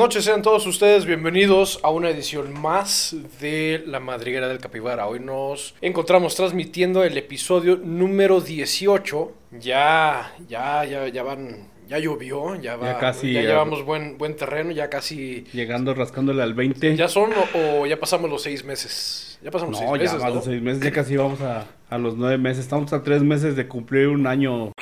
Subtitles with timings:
[0.00, 5.06] Noches, sean todos ustedes bienvenidos a una edición más de La Madriguera del Capibara.
[5.06, 9.30] Hoy nos encontramos transmitiendo el episodio número 18.
[9.60, 14.16] Ya, ya, ya, ya van, ya llovió, ya va, Ya casi, ya ya- llevamos buen,
[14.16, 16.96] buen terreno, ya casi, Llegando, rascándole al 20.
[16.96, 19.38] ya son o, o ya pasamos los seis meses.
[19.42, 20.34] Ya pasamos no, seis ya meses, ¿no?
[20.34, 22.60] de seis meses, ya casi vamos a, a los nueve meses.
[22.64, 24.72] Estamos a tres meses de cumplir un año.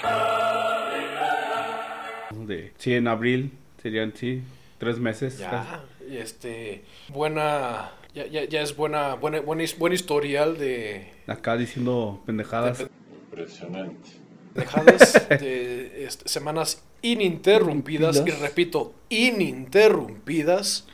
[2.46, 3.50] De, sí, en abril
[3.82, 4.42] serían, sí,
[4.78, 5.34] tres meses.
[5.34, 5.70] casi.
[5.70, 11.56] Ya, y este, buena, ya, ya, ya es buena, buena, buen, buen historial de Acá
[11.56, 12.86] diciendo pendejadas.
[13.30, 14.10] Impresionante.
[14.54, 20.86] dejadas de este, semanas ininterrumpidas, y repito, ininterrumpidas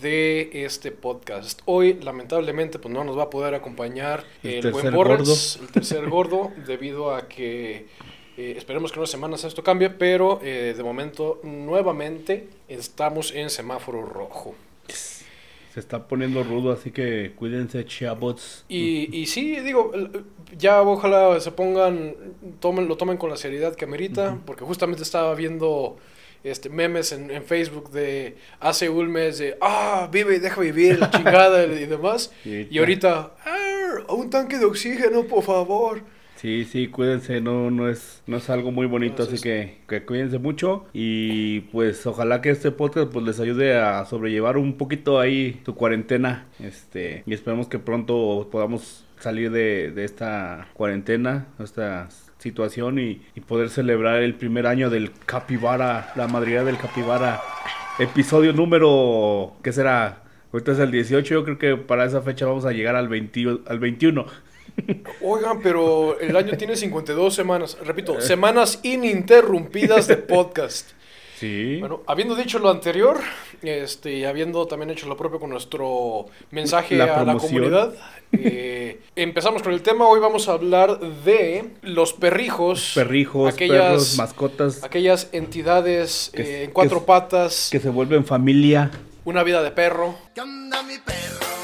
[0.00, 1.60] de este podcast.
[1.66, 5.68] Hoy, lamentablemente, pues no nos va a poder acompañar El el, buen tercer Borres, el
[5.68, 7.86] tercer gordo, debido a que
[8.36, 13.50] eh, esperemos que en unas semanas esto cambie, pero eh, de momento, nuevamente, estamos en
[13.50, 14.54] semáforo rojo.
[14.88, 18.64] Se está poniendo rudo, así que cuídense, chavos.
[18.68, 19.92] Y, y sí, digo,
[20.56, 22.14] ya ojalá se pongan,
[22.60, 25.98] tomen, lo tomen con la seriedad que amerita, porque justamente estaba viendo
[26.44, 30.98] este memes en, en Facebook de hace un mes de, ah, vive y deja vivir,
[30.98, 32.32] la chingada y demás.
[32.44, 36.00] Y- Y ahorita, "Ah, un tanque de oxígeno, por favor.
[36.36, 40.04] Sí, sí, cuídense, no, no es, no es algo muy bonito, Entonces- así que, que
[40.04, 45.18] cuídense mucho y pues ojalá que este podcast pues les ayude a sobrellevar un poquito
[45.18, 52.08] ahí su cuarentena, este, y esperemos que pronto podamos salir de, de esta cuarentena, esta
[52.38, 57.40] situación y, y poder celebrar el primer año del Capibara, la madriguera del Capibara,
[57.98, 60.22] episodio número, ¿qué será?
[60.52, 63.60] Ahorita es el 18, yo creo que para esa fecha vamos a llegar al 20
[63.66, 64.26] al 21.
[65.22, 70.90] Oigan, pero el año tiene 52 semanas, repito, semanas ininterrumpidas de podcast.
[71.38, 71.76] Sí.
[71.80, 73.18] Bueno, habiendo dicho lo anterior,
[73.60, 77.92] este, y habiendo también hecho lo propio con nuestro mensaje La a la comunidad,
[78.32, 80.08] eh, empezamos con el tema.
[80.08, 86.64] Hoy vamos a hablar de los perrijos, perrijos, aquellas, perros, mascotas aquellas entidades Que- eh,
[86.64, 88.90] en cuatro que- patas, que se vuelven familia.
[89.26, 90.14] una vida de perro.
[90.34, 91.55] ¿Qué onda mi perro?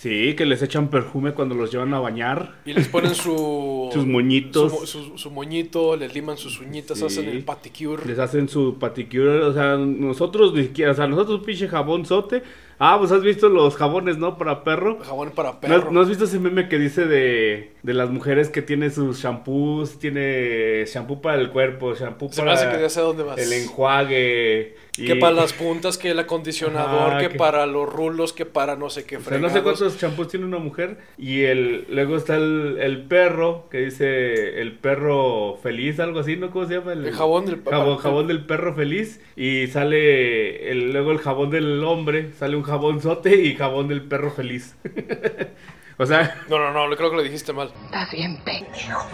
[0.00, 2.54] Sí, que les echan perfume cuando los llevan a bañar.
[2.64, 3.90] Y les ponen su...
[3.92, 4.72] Sus moñitos.
[4.80, 7.04] Su, su- su moñito, les liman sus uñitas, Sí.
[7.04, 8.06] hacen el paticure.
[8.06, 12.42] Les hacen su paticure, o sea, nosotros ni siquiera, o sea, nosotros pinche jabón sote.
[12.78, 14.38] Ah, pues has visto los jabones, ¿no?
[14.38, 14.98] Para perro.
[15.02, 15.90] Jabón para ¿No, perro.
[15.90, 19.98] no has visto ese meme que dice de, de las mujeres que tiene sus shampoos?
[19.98, 23.36] Tiene shampoo para el cuerpo, shampoo Se me para hace que ya sé dónde vas.
[23.38, 24.76] el enjuague.
[24.92, 28.90] Que para las puntas, que el acondicionador, que, que- para los rulos, que para no
[28.90, 30.98] sé qué O sea, no sé cuántos champús tiene una mujer.
[31.16, 36.50] Y el luego está el, el perro, que dice el perro feliz, algo así, ¿no?
[36.50, 36.92] ¿Cómo se llama?
[36.92, 39.20] El jabón del jabón, jabón del perro feliz.
[39.36, 44.02] Y sale el, luego el jabón del hombre, sale un jabón sote y jabón del
[44.02, 44.74] perro feliz.
[45.98, 47.72] o sea, No, no, no, creo que lo dijiste mal.
[47.86, 49.08] Estás bien pendejo.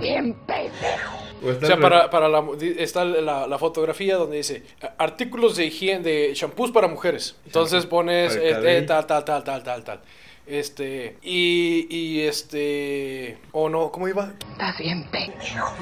[0.00, 1.18] Bien pendejo.
[1.42, 2.44] o sea, el- para, para la,
[2.78, 7.36] está la, la fotografía donde dice "A- artículos de higiene, de shampoos para mujeres.
[7.46, 8.86] Entonces pones el cabello.
[8.86, 10.00] tal, tal, tal, tal, tal, tal.
[10.46, 14.32] Este, y, y este, o no, ¿cómo iba?
[14.52, 15.74] Estás bien pendejo.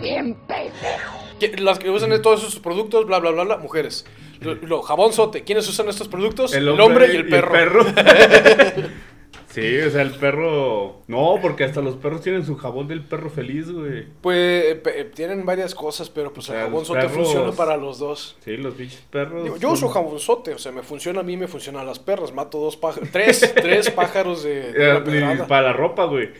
[0.00, 1.18] Bien pendejo.
[1.38, 4.04] Que- Las que usan todos esos productos, bla, bla, bla, bla, mujeres.
[4.40, 6.52] Lo, lo- jabón sote, ¿quiénes usan estos productos?
[6.54, 7.84] El hombre, y el perro.
[9.54, 11.02] sí, o sea, el perro...
[11.06, 14.04] No, porque hasta los perros tienen su jabón del perro feliz, güey.
[14.20, 17.98] Pues eh, tienen varias cosas, pero pues O sea, el sote perros- funciona para los
[17.98, 18.36] dos.
[18.44, 19.44] Sí, los pinches perros.
[19.44, 22.32] Digo, yo uso jabonzote, o sea, me funciona a mí, me funciona a las perras.
[22.32, 26.30] Mato dos pájaros, tres, tres pájaros de, de Eh, para la ropa, güey.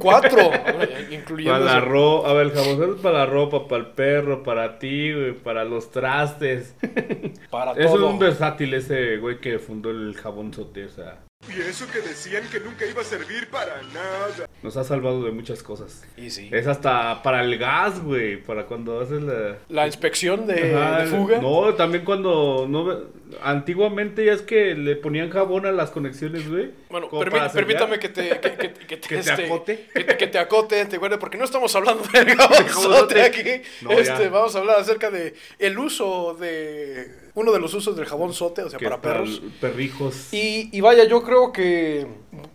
[0.00, 1.58] Cuatro, Para incluyendo.
[1.60, 4.78] la ese- ropa, a ver, el jabón es para la ropa, para el perro, para
[4.78, 6.74] ti, güey, para los trastes.
[7.50, 8.08] para Es todo.
[8.08, 12.42] un versátil ese güey que fundó el jabón sote, o sea, Y eso que decían
[12.50, 14.48] que nunca iba a servir para nada.
[14.62, 16.02] nos ha salvado de muchas cosas.
[16.16, 16.48] Y sí.
[16.50, 19.58] Es hasta para el gas, güey, para cuando haces la...
[19.68, 21.40] La inspección de, Ajá, de fuga.
[21.42, 23.04] No, también cuando no ve-
[23.42, 26.70] antiguamente ya es que le ponían jabón a las conexiones, güey.
[26.90, 29.88] Bueno, permí- permítame que te, que, que- que te, Que te este, acote.
[29.94, 33.42] Que te, que te acote, te acuerdes, porque no estamos hablando del jabonzote aquí.
[33.82, 37.24] No, este, vamos a hablar acerca de el uso de.
[37.36, 39.42] Uno de los usos del jabonzote, o sea, para perros.
[39.60, 40.32] perrijos.
[40.32, 42.06] Y, y vaya, yo creo que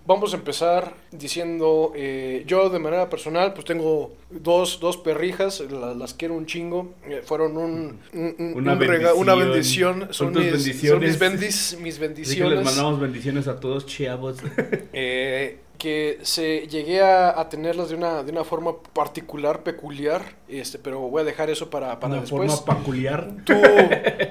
[0.05, 5.93] vamos a empezar diciendo, eh, yo de manera personal, pues tengo dos, dos perrijas, la-
[5.93, 9.99] las, quiero un chingo, eh, fueron un, un- un- Una un rega- una bendición.
[9.99, 11.16] bendición, Son son, tus mis, bendiciones.
[11.18, 12.63] son mis, bendis- mis que les bendiciones.
[12.66, 14.38] mandamos bendiciones a todos, chavos.
[14.94, 20.77] Eh, que se llegué a, a tenerlas de una, de una forma particular, peculiar, este,
[20.77, 22.54] pero voy a dejar eso para, para Una después.
[22.54, 23.30] forma peculiar.
[23.45, 23.54] Tú,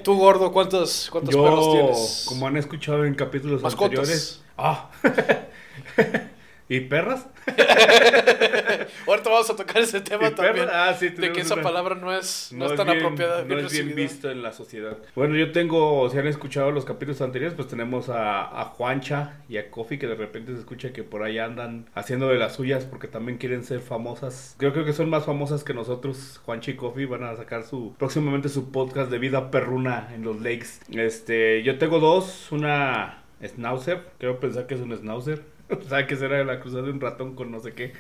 [0.05, 2.25] tú, gordo, ¿cuántos, cuántos perros tienes?
[2.29, 3.99] como han escuchado en capítulos Mascotas.
[3.99, 4.43] anteriores.
[4.59, 4.91] Ah.
[6.71, 7.27] ¿Y perras?
[9.07, 10.67] Ahorita vamos a tocar ese tema ¿Y también.
[10.67, 10.71] perras?
[10.75, 13.45] Ah, sí, de que esa una- palabra no es, no es es tan bien- apropiada.
[13.45, 14.99] No es bien visto en la sociedad.
[15.15, 19.57] Bueno, yo tengo, si han escuchado los capítulos anteriores, pues tenemos a, a Juancha y
[19.57, 22.85] a Kofi que de repente se escucha que por ahí andan haciendo de las suyas
[22.85, 24.57] porque también quieren ser famosas.
[24.61, 26.41] Yo creo que son más famosas que nosotros.
[26.45, 30.41] Juancha y Kofi van a sacar su próximamente su podcast de vida perruna en los
[30.41, 30.81] lakes.
[30.93, 35.43] Este, yo tengo dos, una Schnauzer, creo pensar que es un Schnauzer.
[35.89, 37.93] Sabe que será la cruzada de un ratón con no sé qué.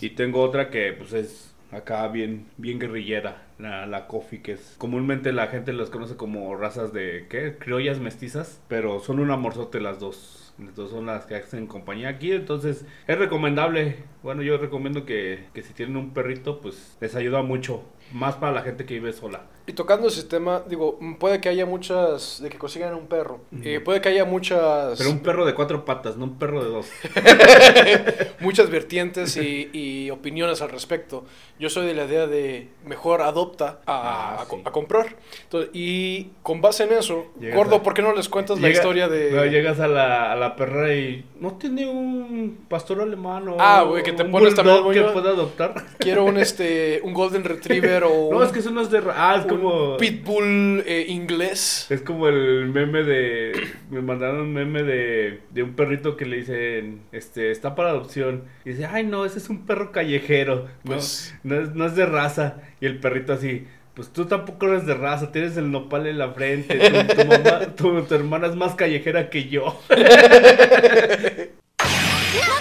[0.00, 4.74] Y tengo otra que pues es acá bien, bien guerrillera, la, la coffee, que es
[4.78, 7.56] comúnmente la gente los conoce como razas de, ¿qué?
[7.58, 10.54] Criollas mestizas, pero son un amorzote las dos.
[10.58, 13.96] Las dos son las que hacen compañía aquí, entonces es recomendable.
[14.22, 17.84] Bueno, yo recomiendo que, que si tienen un perrito, pues les ayuda mucho.
[18.12, 19.42] Más para la gente que vive sola.
[19.66, 23.40] Y tocando ese tema, digo, puede que haya muchas, de que consigan un perro.
[23.62, 26.70] Eh, puede que haya muchas, Pero un perro de cuatro patas, no un perro de
[26.70, 26.86] dos.
[28.40, 31.24] muchas vertientes y, y opiniones al respecto.
[31.58, 34.56] Yo soy de la idea de mejor adopta a, Ah, sí.
[34.64, 35.16] a comprar.
[35.44, 38.68] Entonces, y con base en eso, Llegas Gordo, a- ¿por qué no les cuentas la
[38.68, 39.30] historia de...
[39.30, 43.82] no, llegas a la, a la perra y no tiene un pastor alemán o Ah,
[43.82, 45.74] güey, que te pones también que pueda adoptar.
[45.98, 49.00] Quiero un, este, un Golden Retriever No, es que eso no es de...
[49.00, 49.96] ra- Ah, es un como...
[49.96, 51.86] Pitbull eh, inglés.
[51.90, 53.52] Es como el meme de...
[53.90, 58.44] Me mandaron un meme de, de un perrito que le dicen, este, está para adopción.
[58.64, 60.68] Y dice, ay no, ese es un perro callejero.
[60.84, 62.56] No, Pues- no, es, no es de raza.
[62.80, 63.66] Y el perrito así...
[63.94, 67.60] Pues tú tampoco eres de raza, tienes el nopal en la frente, tu, tu mamá,
[67.76, 69.78] tu, tu hermana es más callejera que yo.
[69.90, 69.96] ¡No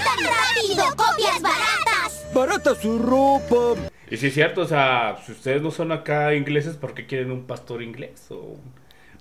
[0.04, 0.84] tan rápido!
[0.98, 2.26] ¡Copias baratas!
[2.34, 3.80] ¡Barata su ropa!
[4.12, 7.32] Y sí es cierto, o sea, si ustedes no son acá ingleses, ¿por qué quieren
[7.32, 8.74] un pastor inglés o un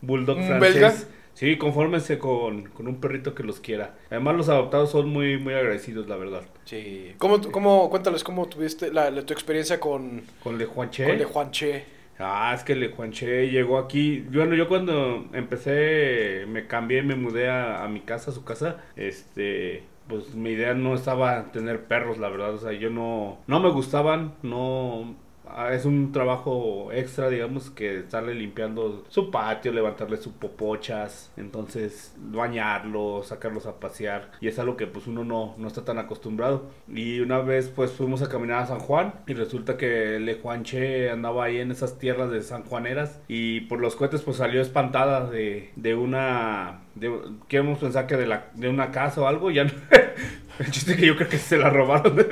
[0.02, 0.58] bulldog ¿Un francés?
[0.58, 1.08] belga?
[1.34, 3.96] Sí, confórmense con, con un perrito que los quiera.
[4.10, 6.42] Además, los adoptados son muy, muy agradecidos, la verdad.
[6.64, 7.14] Sí.
[7.19, 11.04] ¿Cómo, cómo, cuéntales cómo tuviste la, la- tu experiencia con, Con Le Juanche.
[11.04, 11.84] con Le Juanche?
[12.19, 14.20] Ah, es que Le Juanche llegó aquí.
[14.20, 18.84] Bueno, yo cuando empecé, me cambié, me mudé a, a mi casa, a su casa.
[18.96, 22.55] Este, pues mi idea no estaba tener perros, la verdad.
[22.55, 25.17] O sea, yo no, no me gustaban, no.
[25.56, 32.14] Ah, Es un trabajo extra, digamos, que estarle limpiando su patio, levantarle sus popochas, entonces
[32.19, 34.31] bañarlos, sacarlos a pasear.
[34.41, 36.70] Y es algo que pues uno no, no está tan acostumbrado.
[36.88, 41.11] Y una vez pues fuimos a caminar a San Juan y resulta que Le Juanche
[41.11, 45.29] andaba ahí en esas tierras de San Juaneras y por los cohetes pues salió espantada
[45.31, 46.81] de, de una...
[46.94, 47.11] De,
[47.49, 49.70] queremos pensar que de, la, de una casa o algo, ya no-
[50.58, 52.17] El chiste que yo creo que se la robaron.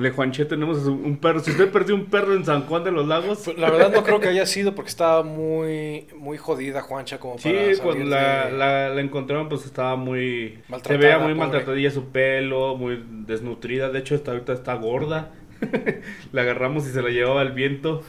[0.00, 1.40] Le Juanche tenemos un perro.
[1.40, 4.02] Si usted perdió un perro en San Juan de los Lagos, Pues, La verdad no
[4.04, 8.04] creo que haya sido porque estaba muy, muy jodida Juancha como Sí, para salir cuando
[8.04, 10.58] la, de- la, la encontraron pues estaba muy...
[10.84, 11.34] Se veía muy pobre.
[11.36, 13.88] maltratadilla su pelo, muy desnutrida.
[13.90, 15.32] De hecho, hasta ahorita está gorda.
[16.32, 18.02] la agarramos y se la llevaba el viento.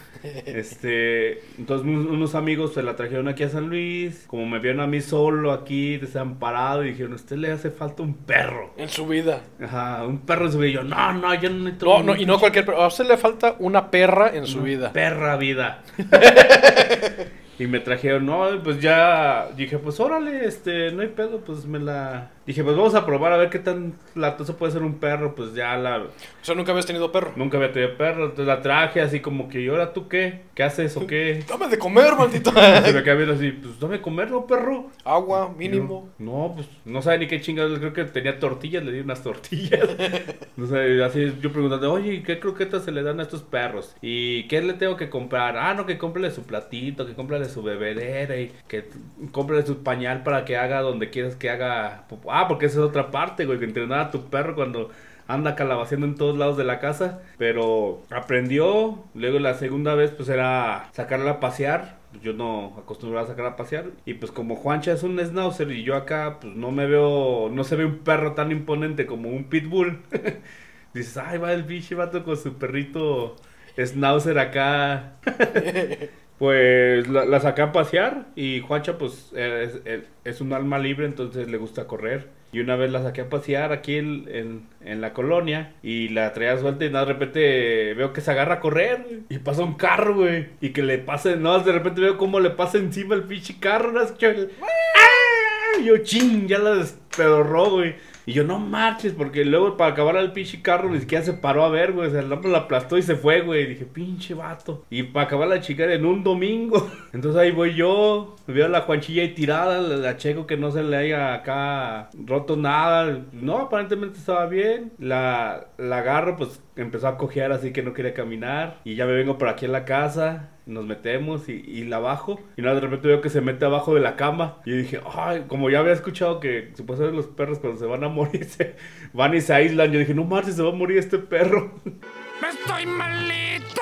[0.46, 4.26] Este, entonces un- unos amigos se la trajeron aquí a San Luis.
[4.28, 8.04] Como me vieron a mí solo aquí, desamparado, y dijeron, a usted le hace falta
[8.04, 8.74] un perro.
[8.78, 9.42] en su vida.
[9.62, 10.70] Ajá, un perro en su vida.
[10.70, 12.82] Y yo, no, no, yo no necesito No, no, y no cualquier perro.
[12.82, 14.94] A usted le falta una perra en su una vida.
[14.94, 15.84] Perra vida.
[17.60, 21.80] y me trajeron, no, pues ya dije, pues órale, este, no hay pedo, pues me
[21.80, 22.32] la.
[22.48, 25.36] Dije, pues vamos a probar a ver qué tan latoso puede ser un perro.
[25.36, 25.98] Pues ya la.
[25.98, 26.08] O
[26.42, 27.34] sea, nunca habías tenido perro.
[27.36, 30.44] Nunca había tenido perro, entonces la traje así como que, ¿y ahora tú qué?
[30.56, 31.44] ¿Qué haces o qué?
[31.50, 32.52] Dame de comer, maldito.
[32.86, 34.90] Se me viendo así, pues dame comer, ¿no, perro?
[35.04, 36.10] Agua, mínimo.
[36.18, 37.80] Yo, no, pues no sabe ni qué chingados.
[37.80, 39.90] Creo que tenía tortillas, le di unas tortillas.
[40.56, 43.94] no sé, así yo preguntando, oye, ¿y qué croquetas se le dan a estos perros?
[44.02, 45.58] ¿Y qué le tengo que comprar?
[45.58, 48.86] Ah, no, que cómprale su platito, que cómprale su bebedera y que
[49.34, 52.06] cómprale su pañal para que haga donde quieras que haga.
[52.08, 52.37] popó.
[52.40, 54.92] Ah, porque esa es otra parte, güey, que entrenar a tu perro cuando
[55.28, 60.30] anda calabaceando en todos lados de la casa, pero aprendió, luego la segunda vez pues
[60.30, 64.92] era sacarla a pasear, yo no acostumbraba a sacarla a pasear, y pues como Juancha
[64.92, 68.34] es un schnauzer y yo acá pues no me veo, no se ve un perro
[68.34, 70.00] tan imponente como un pitbull,
[70.94, 73.36] dices, ay va el bicho vato con su perrito
[73.78, 75.18] schnauzer acá.
[76.40, 81.06] Pues la, la saqué a pasear y Juancha pues es, es- es un alma libre,
[81.06, 82.28] entonces le gusta correr.
[82.54, 86.32] Y una vez la saqué a pasear aquí en, en- en la colonia y la
[86.34, 89.64] traía suelta y nada, de repente veo que se agarra a correr güey, y pasa
[89.64, 90.48] un carro, güey.
[90.62, 93.92] Y que le pase, no, de repente veo cómo le pasa encima el pinche carro,
[93.92, 94.02] ¿no?
[94.02, 95.80] ¡Ah!
[95.80, 97.96] Y yo ching, ya la despedorró, güey.
[98.28, 101.64] Y yo, no marches, porque luego para acabar el pinche carro ni siquiera se paró
[101.64, 102.10] a ver, güey.
[102.10, 103.64] O sea, el hombre la aplastó y se fue, güey.
[103.64, 104.84] Y dije, pinche vato.
[104.90, 106.92] Y para acabar la chica en un domingo.
[107.14, 110.72] Entonces ahí voy yo, veo a la Juanchilla ahí tirada, la, la checo que no
[110.72, 113.24] se le haya acá roto nada.
[113.32, 114.92] No, aparentemente estaba bien.
[115.00, 118.80] La, la agarro, pues empezó a cojear así que no quería caminar.
[118.84, 120.50] Y ya me vengo por aquí a la casa.
[120.66, 122.40] Nos metemos y, y la bajo.
[122.58, 124.58] Y nada, de repente veo que se mete abajo de la cama.
[124.66, 128.10] Y dije, ay, como ya había escuchado que supuestamente los perros cuando se van a
[128.10, 128.76] morir se
[129.14, 129.92] van y se aíslan.
[129.92, 131.72] Yo dije, no marches, se va a morir este perro.
[132.50, 133.82] ¡Estoy malito!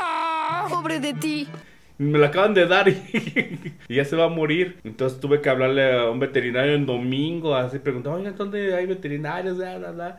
[0.70, 1.48] Pobre de ti.
[1.98, 4.78] Me la acaban de dar y, ya se va a morir.
[4.84, 7.56] Entonces tuve que hablarle a un veterinario en domingo.
[7.56, 9.58] Así preguntaba, oigan, ¿dónde hay veterinarios?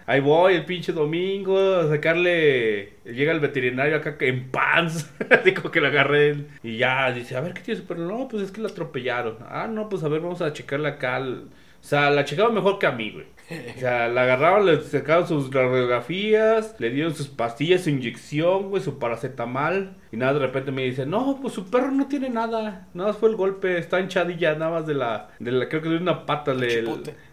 [0.07, 2.95] Ahí voy el pinche domingo a sacarle.
[3.05, 5.13] Llega el veterinario acá en pants.
[5.31, 6.47] Así que la agarré.
[6.63, 8.07] Y ya dice, a ver qué tiene su perro.
[8.07, 9.37] No, pues es que la atropellaron.
[9.49, 11.21] Ah, no, pues a ver, vamos a checarle acá.
[11.21, 13.27] O sea, la checaban mejor que a mí, güey.
[13.49, 18.83] O sea, la agarraban, le sacaban sus radiografías, le dieron sus pastillas, su inyección, güey,
[18.83, 19.93] su paracetamol.
[20.11, 22.89] Y nada, de repente me dice, no, pues su perro no tiene nada.
[22.93, 25.91] Nada más fue el golpe, está hinchadilla, nada más de la, de la creo que
[25.91, 26.55] de una pata.
[26.55, 26.85] Le,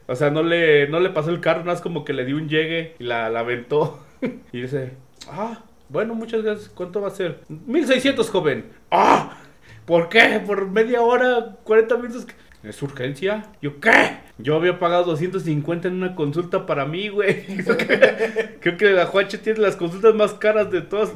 [0.06, 2.36] o sea, no le, no le pasó el carro, nada más como que le dio
[2.36, 4.00] un llegue y la, la aventó.
[4.52, 4.94] y dice,
[5.32, 6.70] ah, bueno, muchas gracias.
[6.70, 7.40] ¿Cuánto va a ser?
[7.50, 8.66] 1600, joven.
[8.92, 9.38] Ah,
[9.86, 10.42] ¿por qué?
[10.46, 12.28] Por media hora, 40 minutos.
[12.62, 13.48] ¿Es urgencia?
[13.62, 14.23] ¿Yo qué?
[14.38, 17.46] Yo había pagado 250 en una consulta para mí, güey.
[18.60, 21.14] Creo que la Juancha tiene las consultas más caras de todas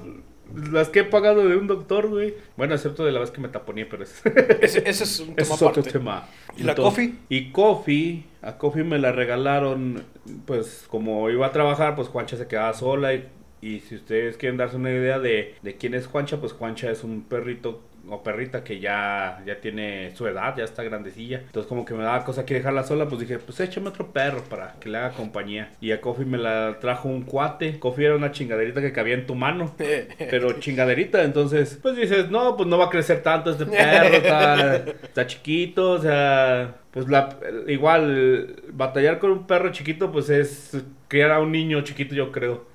[0.71, 2.36] las que he pagado de un doctor, güey.
[2.55, 4.21] Bueno, excepto de la vez que me taponé, pero es...
[4.62, 5.91] Ese, ese es un tema es otro aparte.
[5.91, 6.29] tema.
[6.55, 7.15] ¿Y la coffee?
[7.29, 10.05] Y coffee, a coffee me la regalaron,
[10.45, 13.27] pues como iba a trabajar, pues Juancha se quedaba sola y,
[13.62, 17.03] y si ustedes quieren darse una idea de, de quién es Juancha, pues Juancha es
[17.03, 21.39] un perrito o perrita que ya, ya tiene su edad, ya está grandecilla.
[21.39, 24.43] Entonces como que me daba cosa que dejarla sola, pues dije, pues échame otro perro
[24.43, 25.71] para que le haga compañía.
[25.81, 27.79] Y a Coffee me la trajo un cuate.
[27.79, 29.75] Coffee era una chingaderita que cabía en tu mano.
[30.17, 34.75] Pero chingaderita, entonces, pues dices, no, pues no va a crecer tanto este perro, está,
[34.77, 37.37] está chiquito, o sea, pues la,
[37.67, 42.65] igual, batallar con un perro chiquito, pues es criar a un niño chiquito, yo creo.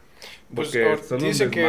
[0.55, 1.63] Pues, Porque ahor- son un dicen que,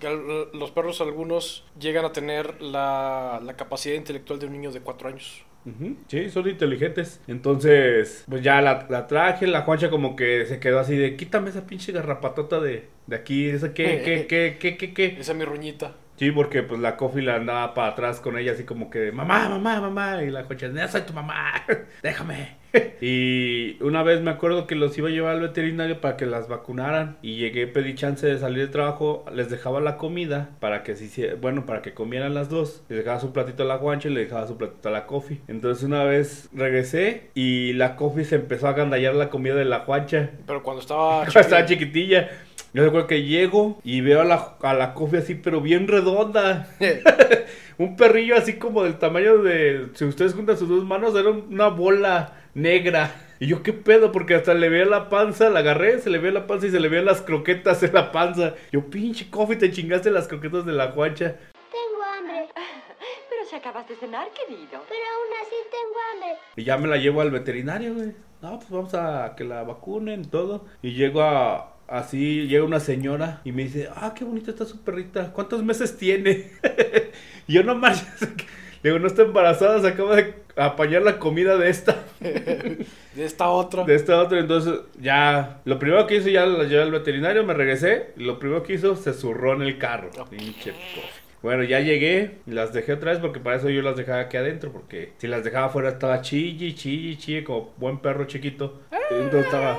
[0.00, 4.80] que los perros algunos llegan a tener la, la capacidad intelectual de un niño de
[4.80, 5.44] 4 años.
[5.66, 7.20] Ujú, Sí, son inteligentes.
[7.26, 11.50] Entonces, pues ya la, la traje, la Juancha como que se quedó así de, quítame
[11.50, 15.06] esa pinche garrapatota de, de aquí, esa qué, qué, qué, qué, qué, qué.
[15.20, 15.94] Esa es mi ruñita.
[16.18, 19.48] Sí, porque pues la Coffee la andaba para atrás con ella así como que, mamá,
[19.48, 20.22] mamá, mamá.
[20.24, 21.64] Y la Juancha, ya soy tu mamá,
[22.02, 22.58] déjame.
[23.00, 26.48] Y una vez me acuerdo que los iba a llevar al veterinario para que las
[26.48, 27.16] vacunaran.
[27.22, 31.04] Y llegué, pedí chance de salir de trabajo, les dejaba la comida para que se
[31.04, 32.82] hiciera, bueno, para que comieran las dos.
[32.88, 35.40] Les dejaba su platito a la Juancha y le dejaba su platito a la Coffee.
[35.46, 39.80] Entonces una vez regresé y la Coffee se empezó a agandallar la comida de la
[39.80, 40.30] Juancha.
[40.46, 42.28] Pero cuando estaba Cuando estaba chiquitilla.
[42.74, 46.68] Yo recuerdo que llego y veo a la, a la coffee así, pero bien redonda.
[47.78, 49.88] un perrillo así como del tamaño de.
[49.94, 53.14] Si ustedes juntan sus dos manos, era una bola negra.
[53.40, 54.10] Y yo, ¿qué pedo?
[54.10, 56.80] Porque hasta le veía la panza, la agarré, se le veía la panza y se
[56.80, 58.54] le veían las croquetas en la panza.
[58.72, 61.36] Yo, pinche coffee, te chingaste las croquetas de la guancha.
[61.70, 62.48] Tengo hambre,
[63.30, 64.66] Pero si acabas de cenar, querido.
[64.88, 66.40] pero aún así tengo hambre.
[66.56, 68.12] Y ya me la llevo al veterinario, güey.
[68.42, 70.66] No, pues vamos a que la vacunen, todo.
[70.82, 71.77] Y llego a.
[71.88, 75.32] Así, llega una señora y me dice, ah, qué bonita está su perrita.
[75.32, 76.50] ¿Cuántos meses tiene?
[77.46, 78.06] y yo no manches.
[78.82, 82.04] Le digo, no está embarazada, se acaba de apañar la comida de esta.
[82.20, 83.84] de esta otra.
[83.84, 85.62] De esta otra, entonces ya.
[85.64, 88.10] Lo primero que hizo, ya la llevé al veterinario, me regresé.
[88.16, 90.10] Lo primero que hizo, se zurró en el carro.
[90.30, 91.28] Pinche cofe.
[91.42, 94.70] Bueno, ya llegué las dejé otra vez porque para eso yo las dejaba aquí adentro.
[94.72, 98.82] Porque si las dejaba afuera estaba chille, chille, chille, como buen perro chiquito.
[99.10, 99.78] Entonces estaba.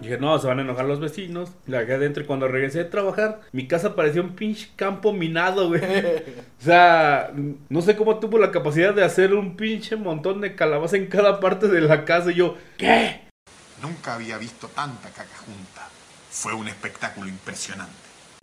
[0.00, 1.50] Dije, no, se van a enojar los vecinos.
[1.66, 5.68] La dejé adentro y cuando regresé de trabajar, mi casa parecía un pinche campo minado,
[5.68, 5.80] güey.
[6.60, 7.32] O sea,
[7.68, 11.40] no sé cómo tuvo la capacidad de hacer un pinche montón de calabaza en cada
[11.40, 12.30] parte de la casa.
[12.32, 13.20] Y yo, ¿qué?
[13.82, 15.88] Nunca había visto tanta caca junta.
[16.30, 17.92] Fue un espectáculo impresionante.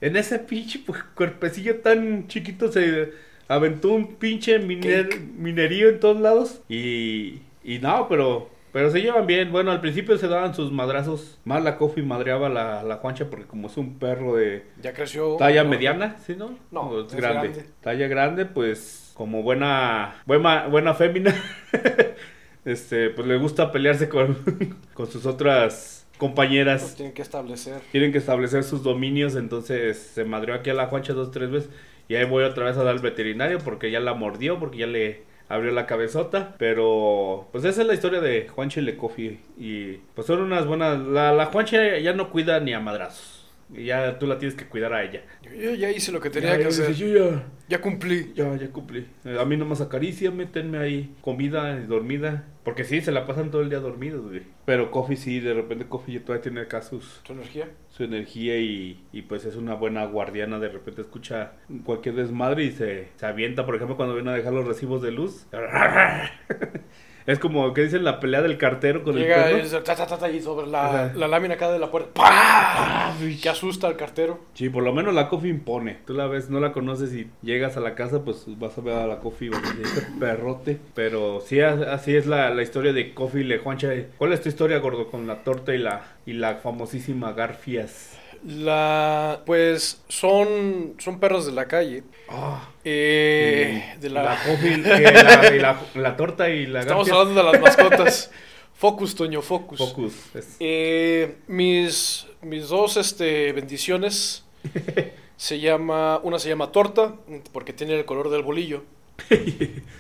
[0.02, 3.14] En ese pinche pues, cuerpecillo tan chiquito se
[3.48, 6.62] aventó un pinche miner- minerío en todos lados.
[6.70, 9.52] Y, y no, pero, pero se llevan bien.
[9.54, 11.40] Bueno, al principio se daban sus madrazos.
[11.46, 15.38] Más la Coffee madreaba la, la Juancha porque como es un perro de Ya creció.
[15.38, 15.70] talla ¿no?
[15.70, 16.58] mediana, ¿sí no?
[16.72, 17.50] No, ¿O es grande.
[17.50, 17.66] grande.
[17.82, 21.34] Talla grande, pues como buena, buena, buena fémina.
[22.66, 24.38] este, pues le gusta pelearse con,
[24.94, 27.82] con sus otras compañeras Pues tienen que establecer.
[27.92, 31.70] tienen que establecer sus dominios, entonces se madrió aquí a la Juancha dos tres veces
[32.08, 34.88] y ahí voy otra vez a dar al veterinario porque ya la mordió, porque ya
[34.88, 36.56] le abrió la cabezota.
[36.58, 39.40] Pero pues esa es la historia de Juanche Le Coffee.
[39.58, 41.00] Y pues son unas buenas...
[41.00, 43.43] La, la Juanche ya no cuida ni a madrazos.
[43.76, 45.22] Y ya tú la tienes que cuidar a ella.
[45.42, 46.88] Yo ya hice lo que tenía Ya, que hacer.
[46.90, 48.32] dice, yo ya, Ya cumplí.
[48.36, 49.08] ya, ya cumplí.
[49.26, 52.46] Eh, A mí nomás acaricia, métenme ahí comida y dormida.
[52.64, 54.44] Porque sí, se la pasan todo el día dormidos, güey.
[54.66, 57.68] Pero Coffee sí, de repente Coffee todavía tiene acá sus, ¿Tu energía?
[57.90, 60.60] su energía y, y pues es una buena guardiana.
[60.60, 61.54] De repente escucha
[61.84, 65.12] cualquier desmadre y se, se avienta, por ejemplo, cuando vienen a dejar los recibos de
[65.12, 65.46] luz.
[67.26, 69.64] Es como que dicen la pelea del cartero con Llega el perro.
[69.64, 72.12] dice, ta, ta, ta, y sobre la, la lámina acá de la puerta.
[72.14, 73.14] ¡Pah!
[73.42, 74.40] Que asusta al cartero.
[74.54, 76.00] Sí, por lo menos la Coffee impone.
[76.06, 78.96] Tú la ves, no la conoces y llegas a la casa, pues vas a ver
[78.98, 79.52] a la Coffee
[79.82, 80.80] "Este perrote.
[80.96, 83.90] Pero sí, así es la, la historia de Coffee y Le Juancha.
[84.18, 88.18] ¿Cuál es tu historia, gordo, con la torta y la, y la famosísima Garfias?
[88.46, 92.04] La, pues son, son perros de la calle.
[92.30, 97.62] Ah, Eh, de la, la, Coffee, que la, torta y la Estamos hablando de las
[97.62, 98.32] mascotas.
[98.76, 99.78] Focus, Toño, focus.
[99.80, 100.14] Focus.
[100.36, 104.44] es- Eh, mis, mis dos este, bendiciones
[105.38, 107.14] se llama, una se llama torta,
[107.54, 108.84] porque tiene el color del bolillo.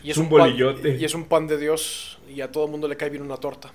[0.03, 0.97] Y Es un bolillote.
[0.97, 2.19] y es un pan de Dios.
[2.27, 3.71] Y a todo mundo le cae bien una torta.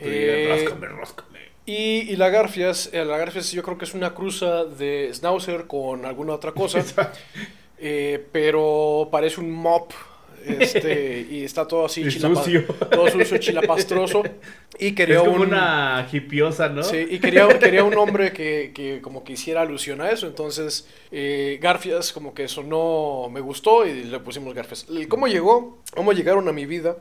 [0.00, 1.38] Eh, y ráscame, ráscame.
[1.66, 5.66] Y, y la Garfias, eh, la Garfias yo creo que es una cruza de Schnauzer
[5.66, 6.82] con alguna otra cosa.
[7.86, 9.92] Eh, pero parece un mop.
[10.42, 12.64] Este, y está todo así sucio.
[12.90, 14.22] todo sucio, chilapastroso.
[14.76, 16.82] Y quería Es como un, una hipiosa, ¿no?
[16.82, 20.26] Sí, y quería, quería un hombre que, que como que hiciera alusión a eso.
[20.26, 24.86] Entonces, eh, Garfias como que sonó, me gustó y le pusimos Garfias.
[25.08, 25.78] ¿Cómo llegó?
[25.94, 26.96] ¿Cómo llegaron a mi vida?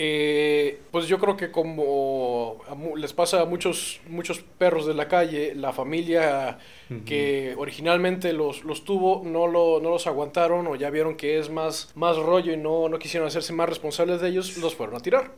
[0.00, 2.62] Eh, pues yo creo que como
[2.96, 6.58] les pasa a muchos, muchos perros de la calle, la familia
[7.04, 11.50] que originalmente los, los tuvo no, lo, no los aguantaron o ya vieron que es
[11.50, 15.00] más, más rollo y no, no quisieron hacerse más responsables de ellos, los fueron a
[15.00, 15.32] tirar.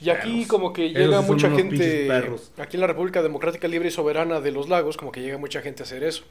[0.00, 2.08] Y aquí como que llega mucha gente,
[2.58, 5.60] aquí en la República Democrática Libre y Soberana de los Lagos, como que llega mucha
[5.60, 6.22] gente a hacer eso.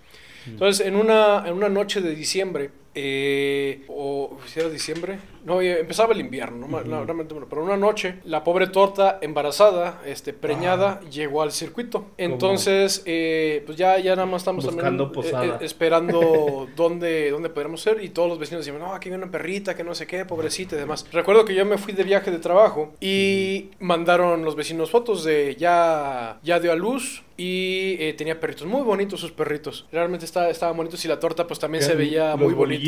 [0.47, 5.79] Entonces, en una, en una noche de diciembre, eh, o si era diciembre, no, eh,
[5.79, 10.01] empezaba el invierno, no, ma- no, realmente, bueno, pero una noche, la pobre torta embarazada,
[10.05, 11.09] este, preñada, Ah.
[11.09, 12.07] llegó al circuito.
[12.17, 15.55] Entonces, eh, pues ya, ya nada más estamos Buscando también, eh, posada.
[15.61, 19.31] eh, esperando dónde, dónde podríamos ser y todos los vecinos decían, no, aquí viene una
[19.31, 21.05] perrita, que no sé qué, pobrecita y demás.
[21.11, 25.55] Recuerdo que yo me fui de viaje de trabajo y mandaron los vecinos fotos de
[25.57, 29.87] ya, ya dio a luz y eh, tenía perritos muy bonitos sus perritos.
[29.91, 32.80] Realmente estaba, estaban bonitos y la torta pues también se veía los muy bonita.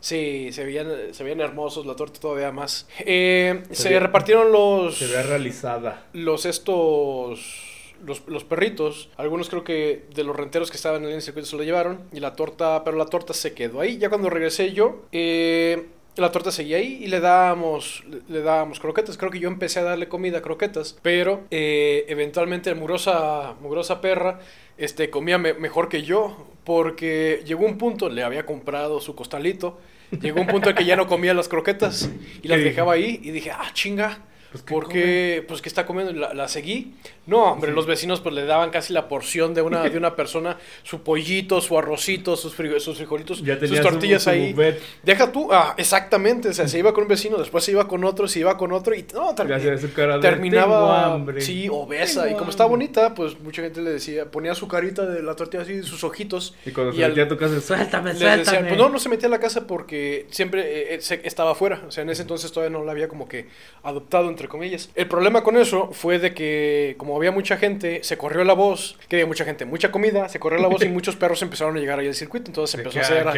[0.00, 2.88] Sí, se veían, se veían hermosos, la torta todavía más.
[3.00, 6.06] Eh, Se se ve- repartieron los Se ve realizada.
[6.12, 7.66] los estos
[8.04, 11.56] los, los perritos, algunos creo que de los renteros que estaban en el circuito se
[11.56, 13.98] lo llevaron y la torta, pero la torta se quedó ahí.
[13.98, 19.16] Ya cuando regresé yo, eh, la torta seguía ahí y le dábamos, le, dábamos croquetas.
[19.16, 24.00] Creo que yo empecé a darle comida a croquetas, pero eh, eventualmente la mugrosa, mugrosa
[24.00, 24.40] perra
[24.76, 29.78] este, comía me- mejor que yo porque llegó un punto, le había comprado su costalito,
[30.20, 32.10] llegó un punto en que ya no comía las croquetas
[32.42, 34.20] y las dejaba ahí y dije, ah, chinga.
[34.50, 36.94] Pues, ¿qué porque, pues que está comiendo, la, la seguí.
[37.26, 40.56] No, hombre, los vecinos pues le daban casi la porción de una, de una persona,
[40.82, 44.52] su pollito, su arrocito, sus, fri- sus frijolitos, Ya sus su- tortillas su ahí.
[44.52, 44.80] buffet.
[45.04, 48.02] Deja tú, ah, exactamente, o sea, se iba con un vecino, después se iba con
[48.02, 49.46] otro, se iba con otro y no, ter-
[49.80, 52.22] su de, terminaba, sí, obesa.
[52.24, 52.76] Tengo y como está hambre.
[52.76, 56.54] bonita, pues mucha gente le decía, ponía su carita de la tortilla así, sus ojitos.
[56.66, 58.38] Y cuando y se al- metía a tu casa, suéltame, suéltame.
[58.38, 61.52] decían, pues no, no se metía a la casa porque siempre eh, eh, se- estaba
[61.52, 61.82] afuera.
[61.86, 63.48] O sea, en ese entonces todavía no la había como que
[63.82, 64.88] adoptado, entre comillas.
[64.94, 68.96] El problema con eso fue de que, como había mucha gente, se corrió la voz,
[69.08, 71.80] que había mucha gente, mucha comida, se corrió la voz y muchos perros empezaron a
[71.80, 72.48] llegar ahí al circuito.
[72.50, 73.32] Entonces De empezó que, a hacer ah,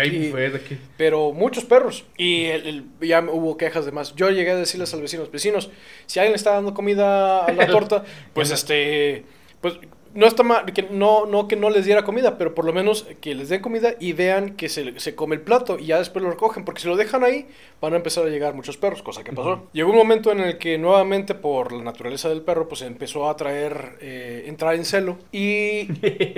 [0.55, 0.79] aquí.
[0.97, 2.05] Pero muchos perros.
[2.17, 4.15] Y el- el- ya hubo quejas de más.
[4.15, 5.71] Yo llegué a decirles a los vecinos, vecinos,
[6.07, 9.25] si alguien le está dando comida a la torta, pues este,
[9.61, 9.75] pues
[10.15, 13.07] no está mal, que no, no que no les diera comida, pero por lo menos
[13.21, 16.23] que les den comida y vean que se, se come el plato y ya después
[16.23, 17.47] lo recogen, porque si lo dejan ahí
[17.81, 19.69] van a empezar a llegar muchos perros, cosa que pasó.
[19.73, 23.37] Llegó un momento en el que nuevamente por la naturaleza del perro, pues empezó a
[23.37, 25.89] traer, eh, entrar en celo y,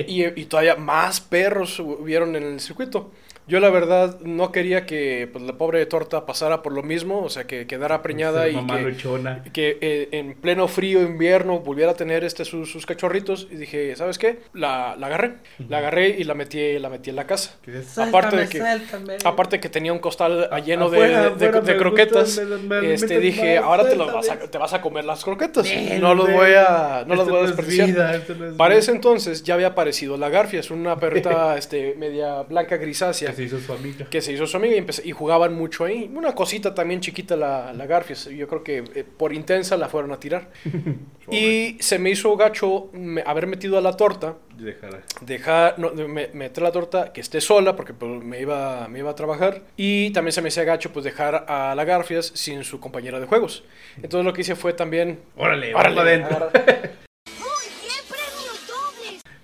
[0.07, 3.11] y, y todavía más perros hubieron en el circuito.
[3.47, 7.29] Yo la verdad no quería que pues, la pobre torta pasara por lo mismo, o
[7.29, 9.45] sea, que quedara preñada y mamá que, luchona.
[9.53, 13.95] que eh, en pleno frío invierno volviera a tener este sus, sus cachorritos y dije,
[13.97, 14.39] ¿sabes qué?
[14.55, 15.35] La, la agarré.
[15.69, 17.55] La agarré y la metí, la metí en la casa.
[17.67, 18.59] Dices, Aparte de "Suéltame, que,
[18.97, 19.17] suéltame".
[19.25, 22.81] aparte que tenía un costal lleno de, Afuera, de- afuera de me croquetas, gustan, me-
[22.81, 24.49] me este, dije, ahora te, los vas a, suéltame.
[24.51, 25.65] te vas a comer las croquetas.
[25.69, 27.89] Ven, no los voy a, no las Esto voy a es desperdiciar.
[27.89, 31.95] vida, esto no es Para ese entonces ya había aparecido la Garfias, una perrita este,
[31.99, 34.07] media blanca grisácea se hizo su amiga.
[34.11, 36.11] que se hizo su amiga y, empecé- y jugaban mucho ahí.
[36.15, 38.27] Una cosita también chiquita la, la Garfias.
[38.27, 40.51] Yo creo que eh, por intensa la fueron a tirar.
[41.31, 44.37] y se me hizo gacho me- haber metido a la torta.
[44.57, 45.01] Dejará.
[45.21, 49.11] Dejar, no, me- meter la torta que esté sola porque pues, me, iba, me iba
[49.11, 49.63] a trabajar.
[49.77, 53.27] Y también se me hacía gacho pues dejar a la Garfias sin su compañera de
[53.27, 53.65] juegos.
[53.97, 55.21] Entonces lo que hice fue también...
[55.37, 56.51] Órale, Órale, va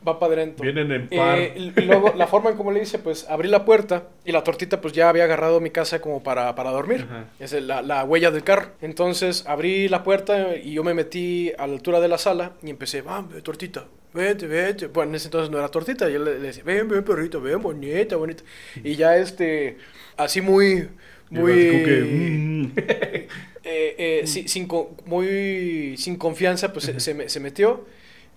[0.07, 0.63] va para adentro.
[0.63, 1.39] Vienen en par.
[1.39, 4.81] Eh, luego, la forma en como le hice, pues abrí la puerta y la tortita,
[4.81, 7.07] pues ya había agarrado mi casa como para, para dormir.
[7.09, 7.25] Ajá.
[7.39, 8.71] Es la, la huella del carro.
[8.81, 12.71] Entonces abrí la puerta y yo me metí a la altura de la sala y
[12.71, 13.85] empecé, vamos, tortita.
[14.13, 14.87] Vete, vete.
[14.89, 16.09] Bueno, en ese entonces no era tortita.
[16.09, 18.43] Yo le, le decía, ven, ven, perrito, ven, bonita, bonita.
[18.83, 19.77] Y ya este,
[20.17, 20.89] así muy,
[21.31, 21.53] muy.
[21.55, 22.73] Que, mm.
[22.77, 23.29] eh,
[23.65, 27.85] eh, si- sin, co- muy sin confianza, pues se- se, me- se metió.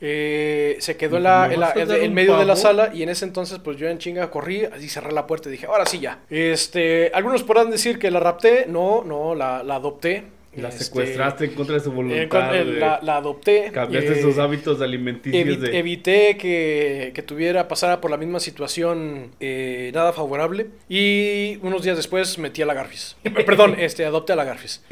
[0.05, 1.73] Eh, se quedó en, la, ¿Me en, la-
[2.09, 5.13] medio de la sala y en ese entonces pues yo en chinga corrí y cerré
[5.13, 6.19] la puerta y dije, ahora sí ya.
[6.29, 10.25] Este, algunos podrán decir que la rapté, no, no, la, la adopté.
[10.55, 12.55] La Este, secuestraste en contra de su voluntad.
[12.55, 13.71] eh, la, la adopté.
[13.73, 15.79] Cambiaste eh, sus hábitos alimenticios evi- de...
[15.79, 20.67] Evité que, que tuviera, pasara por la misma situación eh, nada favorable.
[20.87, 23.15] Y unos días después metí a la Garfis.
[23.47, 24.83] Perdón, este, adopté a la Garfis.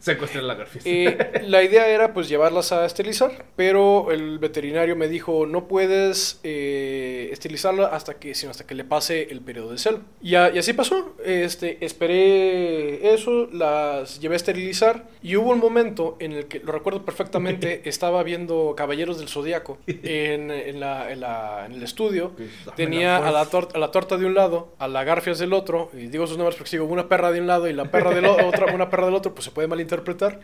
[0.00, 0.82] Secuestrar la garfis.
[0.84, 6.40] Eh, la idea era pues llevarlas a esterilizar, pero el veterinario me dijo no puedes
[6.42, 10.00] eh, esterilizarla hasta que sino hasta que le pase el periodo de celo.
[10.22, 11.14] Y, a- y así pasó.
[11.24, 16.72] Este, esperé eso, las llevé a esterilizar y hubo un momento en el que lo
[16.72, 22.32] recuerdo perfectamente estaba viendo Caballeros del Zodíaco en, en la- en la- en el estudio.
[22.76, 23.40] Tenía a la,
[23.74, 26.56] a la torta de un lado, a la Garfias del otro, y digo sus nombres
[26.56, 29.06] porque sigo una perra de un lado y la perra del o- otra, una perra
[29.06, 29.89] del otro, pues se puede malinterpretar.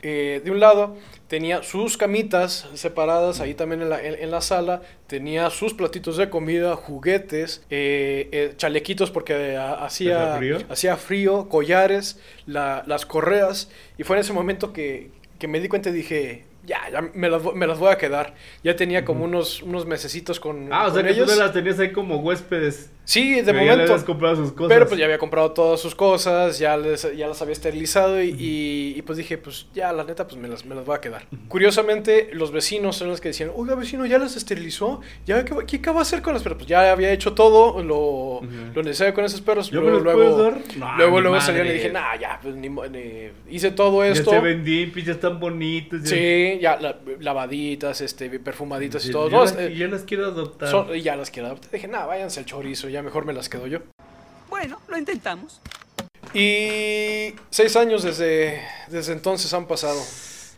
[0.02, 0.96] Eh, de un lado
[1.28, 6.16] tenía sus camitas separadas ahí también en la, en- en la sala, tenía sus platitos
[6.16, 10.59] de comida, juguetes, eh, eh, chalequitos porque hacía, ¿Hacía frío?
[10.68, 15.68] hacía frío, collares, la- las correas, y fue en ese momento que, que me di
[15.68, 16.44] cuenta y dije...
[16.66, 18.35] Ya, ya me las, me las voy a quedar.
[18.64, 21.79] Ya tenía como unos, unos mesecitos con, Ah, o sea que tú no las tenías
[21.79, 22.90] ahí como huéspedes.
[23.05, 23.83] Sí, de Ya le momento.
[23.85, 24.68] habías comprado sus cosas.
[24.74, 28.31] Pero pues ya había comprado todas sus cosas, ya, les, ya las había esterilizado y,
[28.31, 31.00] y- y, pues dije, pues ya, la neta, pues me las, me las voy a
[31.00, 31.24] quedar.
[31.46, 35.00] Curiosamente, los vecinos son los que decían, oiga, vecino, ¿ya las esterilizó?
[35.24, 36.59] ¿Ya qué, va- qué acaba de hacer con las perros?
[36.59, 38.40] Pues ya había hecho todo lo,
[38.74, 39.70] lo necesario con esos perros.
[39.70, 40.59] ¿Ya me luego, los luego, dar?
[40.76, 42.68] No, luego, salieron y dije, nah, ya, pues ni
[43.48, 44.31] hice todo Ya esto.
[44.31, 46.02] se ven limpios, ya están bonitos.
[46.02, 49.29] ya- Sí, ya la- lavaditas, este, perfumaditas y Ya- todo.
[49.31, 50.71] ya No, las- ya las quiero adoptar.
[50.71, 51.71] son- y ya las quiero adoptar.
[51.71, 53.79] Dije, nah, váyanse al chorizo, ya mejor me las quedo yo.
[54.49, 55.61] Bueno, lo intentamos.
[56.35, 60.01] Y seis años desde, desde entonces han pasado.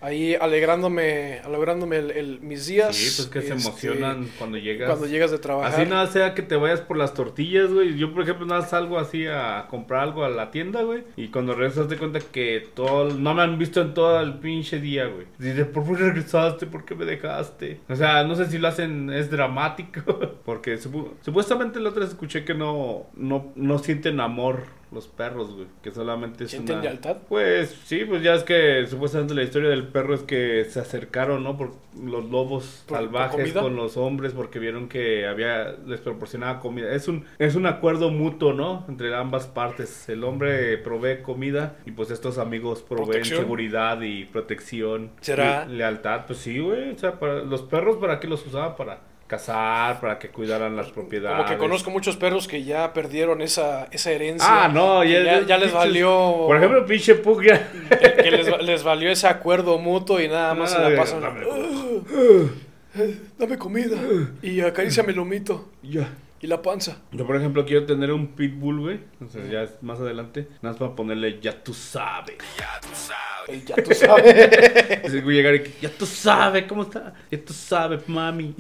[0.01, 2.95] Ahí alegrándome, alegrándome el, el- mis días.
[2.95, 4.89] Sí, pues que se este, emocionan cuando llegas.
[4.89, 5.73] Cuando llegas de trabajar.
[5.81, 7.97] Así nada sea que te vayas por las tortillas, güey.
[7.97, 11.03] Yo, por ejemplo, nada salgo así a comprar algo a la tienda, güey.
[11.17, 14.81] Y cuando regresas te cuenta que todo, no me han visto en todo el pinche
[14.81, 15.27] día, güey.
[15.39, 16.67] Dices, ¿por qué regresaste?
[16.67, 17.81] ¿Por qué me dejaste?
[17.89, 20.01] O sea, no sé si lo hacen, es dramático.
[20.45, 25.55] Porque supu- supuestamente la otra vez escuché que no, no, no sienten amor los perros,
[25.55, 25.67] güey.
[25.83, 26.85] Que solamente es ¿Sienten una...
[26.85, 27.17] lealtad?
[27.29, 31.45] Pues sí, pues ya es que supuestamente la historia del perro es que se acercaron,
[31.45, 31.57] ¿no?
[31.57, 31.73] Por
[32.03, 36.93] los lobos ¿Por- por salvajes con los hombres porque vieron que había les proporcionaba comida.
[36.95, 38.85] Es un es un acuerdo mutuo, ¿no?
[38.89, 40.09] Entre ambas partes.
[40.09, 43.41] El hombre provee comida y pues estos amigos proveen ¿Protección?
[43.41, 45.11] seguridad y protección.
[45.21, 45.67] ¿Será?
[45.69, 46.91] Y lealtad, pues sí, güey.
[46.93, 50.89] O sea, para los perros para qué los usaban para cazar, para que cuidaran las
[50.89, 51.37] propiedades.
[51.37, 54.65] Como que conozco muchos perros que ya perdieron esa, esa herencia.
[54.65, 56.35] Ah, no, ya, ya, ya les pinches- valió.
[56.47, 57.71] Por ejemplo, pinche Pug ya.
[57.91, 61.21] que, que les, les valió ese acuerdo mutuo y nada más se la pasan.
[61.21, 61.41] dame.
[61.49, 63.97] "Ah, eh, dame comida
[64.43, 66.09] y acaríciame el lomito Ya.
[66.41, 66.99] Y la panza.
[67.13, 69.01] Yo, por ejemplo, quiero tener un pitbull, güey.
[69.21, 70.49] O sea, ya es más adelante.
[70.63, 72.37] Nada más para ponerle ya tú sabes.
[72.57, 75.05] Ya tú sabes.
[75.05, 77.15] Ese güey llegar y que, ya tú sabes, ¿cómo está?
[77.31, 78.55] Ya tú sabes, mami.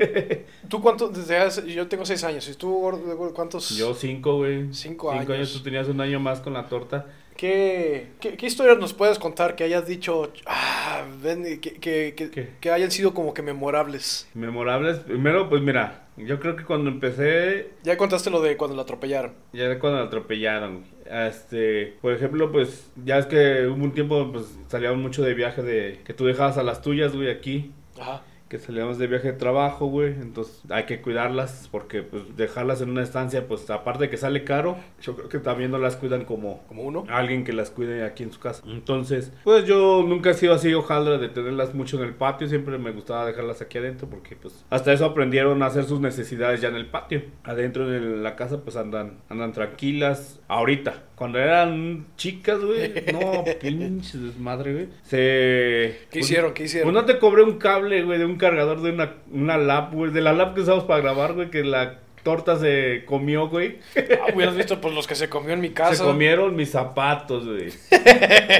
[0.68, 1.08] ¿Tú cuánto?
[1.08, 2.48] Desde hace, yo tengo seis años.
[2.48, 3.70] ¿Y tú, cuántos?
[3.76, 4.72] Yo cinco, güey.
[4.72, 5.52] Cinco años.
[5.52, 7.06] Tú tenías un año más con la torta.
[7.36, 12.70] ¿Qué, qué, qué historias nos puedes contar que hayas dicho, ah, ven, que, que, que
[12.70, 14.28] hayan sido como que memorables?
[14.34, 14.98] Memorables.
[14.98, 19.32] Primero, pues mira, yo creo que cuando empecé, Ya contaste lo de cuando la atropellaron.
[19.52, 20.84] ya era cuando la atropellaron.
[21.10, 25.62] Este, por ejemplo, pues ya es que hubo un tiempo, pues salíamos mucho de viaje
[25.62, 27.72] de que tú dejabas a las tuyas, güey, aquí.
[28.00, 28.22] Ajá.
[28.54, 30.12] Que salíamos de viaje de trabajo, güey.
[30.12, 34.44] Entonces hay que cuidarlas porque pues dejarlas en una estancia, pues aparte de que sale
[34.44, 37.04] caro, yo creo que también no las cuidan como, Como uno.
[37.08, 38.62] alguien que las cuide aquí en su casa.
[38.64, 42.78] Entonces, pues yo nunca he sido así hojaldra de tenerlas mucho en el patio, siempre
[42.78, 46.68] me gustaba dejarlas aquí adentro porque pues hasta eso aprendieron a hacer sus necesidades ya
[46.68, 47.22] en el patio.
[47.42, 51.02] Adentro de la casa pues andan andan tranquilas ahorita.
[51.16, 54.88] Cuando eran chicas, güey, no, pinche desmadre, güey.
[55.02, 56.52] Se ¿Qué hicieron?
[56.54, 56.92] ¿Qué hicieron?
[56.92, 60.12] pues no te cobré un cable, güey, de un cargador de una, una lap, güey.
[60.12, 63.78] De la lap que usamos para grabar, güey, que la torta se comió, güey.
[63.96, 65.94] Ah, hubieras visto pues los que se comió en mi casa.
[65.94, 67.70] Se comieron mis zapatos, güey.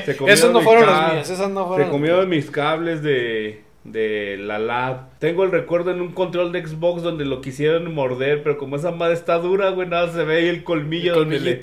[0.04, 3.62] Se comieron Esas no fueron las mías, esas no fueron Se comieron mis cables de,
[3.84, 5.18] de la lab.
[5.18, 8.90] Tengo el recuerdo en un control de Xbox donde lo quisieron morder, pero como esa
[8.90, 11.60] madre está dura, güey, nada se ve ahí el colmillo El donde le,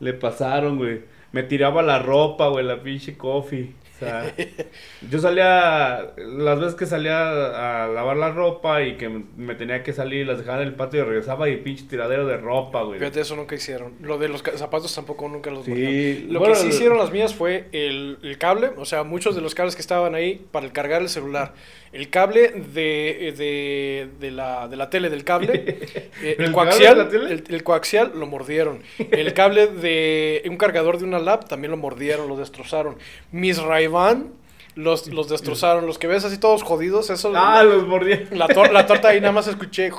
[0.00, 1.00] le pasaron, güey.
[1.32, 3.72] Me tiraba la ropa, güey, la pinche coffee.
[4.00, 4.32] O sea,
[5.10, 9.92] yo salía, las veces que salía a lavar la ropa y que me tenía que
[9.92, 13.00] salir, las dejaba en el patio y regresaba y pinche tiradero de ropa, güey.
[13.00, 13.94] Fíjate, eso nunca hicieron.
[14.00, 16.32] Lo de los zapatos tampoco nunca los Sí, mordieron.
[16.32, 19.40] Lo bueno, que sí hicieron las mías fue el, el cable, o sea, muchos de
[19.40, 21.54] los cables que estaban ahí para el cargar el celular.
[21.92, 25.52] El cable de, de, de la, de la tele del cable,
[26.22, 28.82] eh, ¿El coaxial, de el, el coaxial lo mordieron.
[28.98, 32.96] El cable de un cargador de una lap también lo mordieron, lo destrozaron.
[33.32, 33.86] Mis ray
[34.78, 35.86] los, los destrozaron.
[35.86, 37.32] Los que ves así todos jodidos, eso...
[37.34, 38.14] Ah, los mordí.
[38.30, 39.90] La, tor- la torta ahí nada más escuché.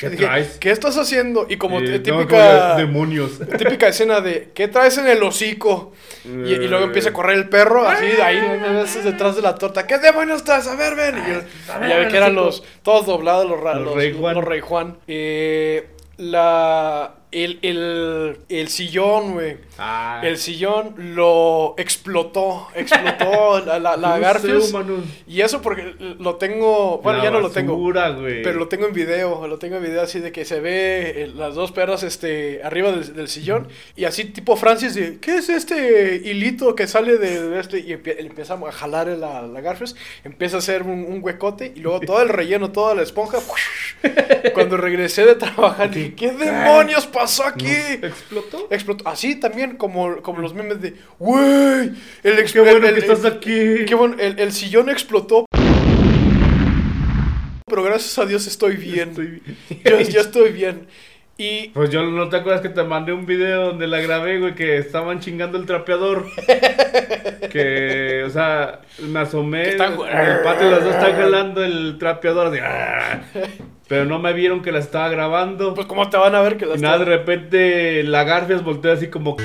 [0.00, 0.58] ¿Qué Dije, traes?
[0.58, 1.46] ¿qué estás haciendo?
[1.48, 3.38] Y como típica, como demonios.
[3.58, 5.92] típica escena de ¿qué traes en el hocico?
[6.24, 9.42] Y, y luego empieza a correr el perro, así de ahí me ves detrás de
[9.42, 9.86] la torta.
[9.86, 10.66] ¿Qué demonios traes?
[10.68, 11.16] A ver, ven.
[11.18, 14.34] Y, yo- ya ve que eran los todos doblados los, Los los, Rey Juan.
[14.34, 14.98] los Rey Juan.
[15.06, 15.88] Eh,
[16.18, 19.56] la el, el, el sillón, güey.
[19.78, 25.04] Ah, El sillón lo explotó, explotó la, la, la Garfield.
[25.26, 27.76] Y eso porque lo tengo, bueno, La ya no lo tengo.
[27.76, 28.42] güey.
[28.42, 31.30] Pero lo tengo en video, lo tengo en video así de que se ve eh,
[31.34, 35.48] las dos perras este, arriba del, del sillón y así tipo Francis de, ¿qué es
[35.48, 37.78] este hilito que sale de, de este?
[37.78, 41.80] Y empie- empieza a jalar la, la Garfield, empieza a hacer un, un huecote y
[41.80, 43.38] luego todo el relleno, toda la esponja.
[44.54, 47.66] Cuando regresé de trabajar dije, ¿qué demonios pasó aquí?
[48.02, 48.66] ¿Explotó?
[48.70, 49.08] Explotó.
[49.08, 51.92] Así también como, como los memes de, ¡Wey!
[52.22, 53.84] El ex- Qué bueno el- que estás aquí.
[53.86, 55.44] Qué bueno, el, el sillón explotó.
[57.66, 59.10] Pero gracias a Dios estoy bien.
[59.10, 59.42] Estoy-
[59.84, 60.86] Yo, yo estoy bien.
[61.42, 64.54] Y Pues yo no te acuerdas que te mandé un video donde la grabé, güey,
[64.54, 66.26] que estaban chingando el trapeador.
[67.50, 72.48] que, o sea, me asomé están- en el patio las dos están jalando el trapeador.
[72.54, 72.60] así,
[73.88, 75.72] pero no me vieron que la estaba grabando.
[75.72, 78.92] pues cómo te van a ver que y las nada, de repente la Garfias volteó
[78.92, 79.38] así como...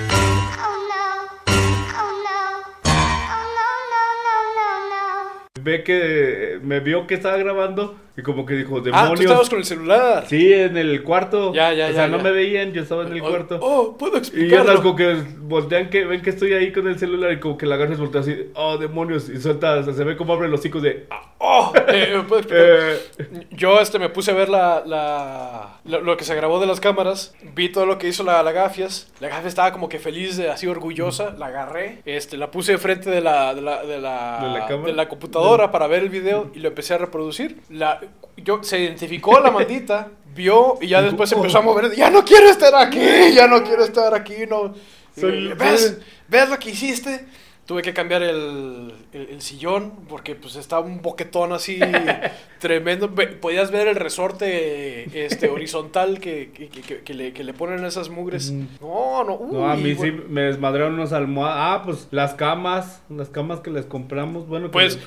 [5.62, 9.20] Ve que me vio que estaba grabando y como que dijo, Ah, tú demonios.
[9.22, 10.26] estabas con el celular.
[10.28, 11.54] Sí, en el cuarto.
[11.54, 12.24] Ya, ya, O sea, ya, no ya.
[12.24, 13.60] me veían, yo estaba en el Oh, cuarto.
[13.62, 14.82] Oh, puedo Y ya explicarlo.
[14.82, 17.76] como que voltean que ven que estoy ahí con el celular y como que la
[17.78, 20.82] Garfias voltea así, oh demonios, y suelta, o sea, se ve como abre los hocicos
[20.82, 22.94] de ah, Oh, eh, ¿puedo explicarlo?
[22.94, 26.66] eh, Yo este me puse a ver la, la- lo, lo que se grabó de
[26.66, 29.12] las cámaras, vi todo lo que hizo la, la Gafias.
[29.20, 33.22] La Gafias estaba como que feliz, así orgullosa, la agarré, este, la puse enfrente de
[33.22, 34.88] la, de la, de la, ¿De la cámara?
[34.88, 37.58] de la computadora para ver el video y lo empecé a reproducir.
[37.70, 38.00] La,
[38.38, 41.96] yo, se identificó la maldita, vio y ya después se empezó a mover.
[41.96, 43.00] Ya no quiero estar aquí,
[43.34, 44.74] ya no quiero estar aquí, no.
[45.18, 46.00] Y, ¿Ves?
[46.28, 47.26] ¿Ves lo que hiciste?
[47.66, 51.80] Tuve que cambiar el, el- el sillón porque pues estaba un boquetón así
[52.60, 53.10] tremendo.
[53.42, 57.88] Podías ver el resorte este, horizontal que, que, que- que le, que le ponen a
[57.88, 58.52] esas mugres.
[58.52, 61.58] No, no, no, a uy, mí sí me desmadraron unos almohadas.
[61.60, 65.00] Ah, pues las camas, las camas que les compramos, bueno, Pues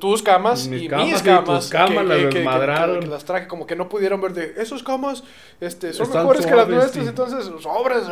[0.00, 1.60] tus camas Mis y camas mis y camas.
[1.60, 3.00] tus camas las desmadraron.
[3.00, 5.22] que las traje como que no pudieron ver de esos camas
[5.60, 7.08] este, son Están mejores que las nuestras, sí.
[7.08, 8.02] entonces sobres.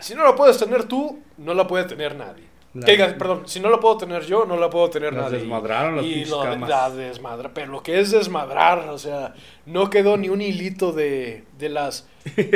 [0.00, 2.44] Si no la puedes tener tú, no la puede tener nadie.
[2.74, 5.38] La- Que perdón, si no la puedo tener yo, no la puedo tener Las nadie.
[5.38, 6.68] desmadraron las y lo, camas.
[6.68, 9.34] La desmadra, pero lo que es desmadrar, o sea,
[9.66, 12.06] no quedó ni un hilito de, de las...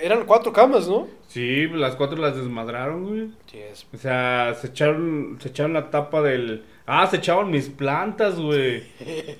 [0.00, 1.06] Eran cuatro camas, ¿no?
[1.28, 3.30] Sí, las cuatro las desmadraron, güey.
[3.92, 6.64] O sea, se echaron, se echaron la tapa del...
[6.86, 8.82] Ah, se echaban mis plantas, güey.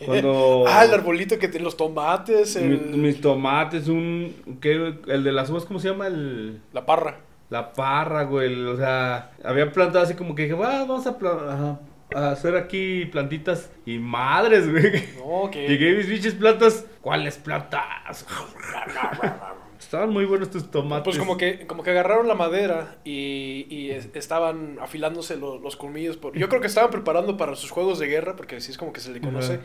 [0.07, 0.64] Cuando...
[0.68, 4.35] Ah, el arbolito que tiene los tomates, mi- el- mis tomates, un...
[4.61, 4.94] ¿qué?
[5.09, 6.07] El de las uvas, ¿cómo se llama?
[6.07, 6.61] El...
[6.72, 7.18] la parra.
[7.50, 8.55] La parra, güey.
[8.66, 11.81] O sea, había plantado así como que dije, "Va, vamos a, pla- ajá,
[12.14, 13.70] a hacer aquí plantitas.
[13.85, 15.05] Y madres, güey.
[15.18, 15.68] No, que...
[15.68, 16.87] Llegué a mis biches plantas.
[17.00, 18.24] ¿Cuáles plantas?
[19.92, 21.05] Estaban muy buenos tus tomates.
[21.05, 25.76] Pues como que, como que agarraron la madera y, y es- estaban afilándose lo- los
[25.76, 26.16] colmillos.
[26.16, 28.94] por- yo creo que estaban preparando para sus juegos de guerra, porque así es como
[28.94, 29.61] que se le conoce,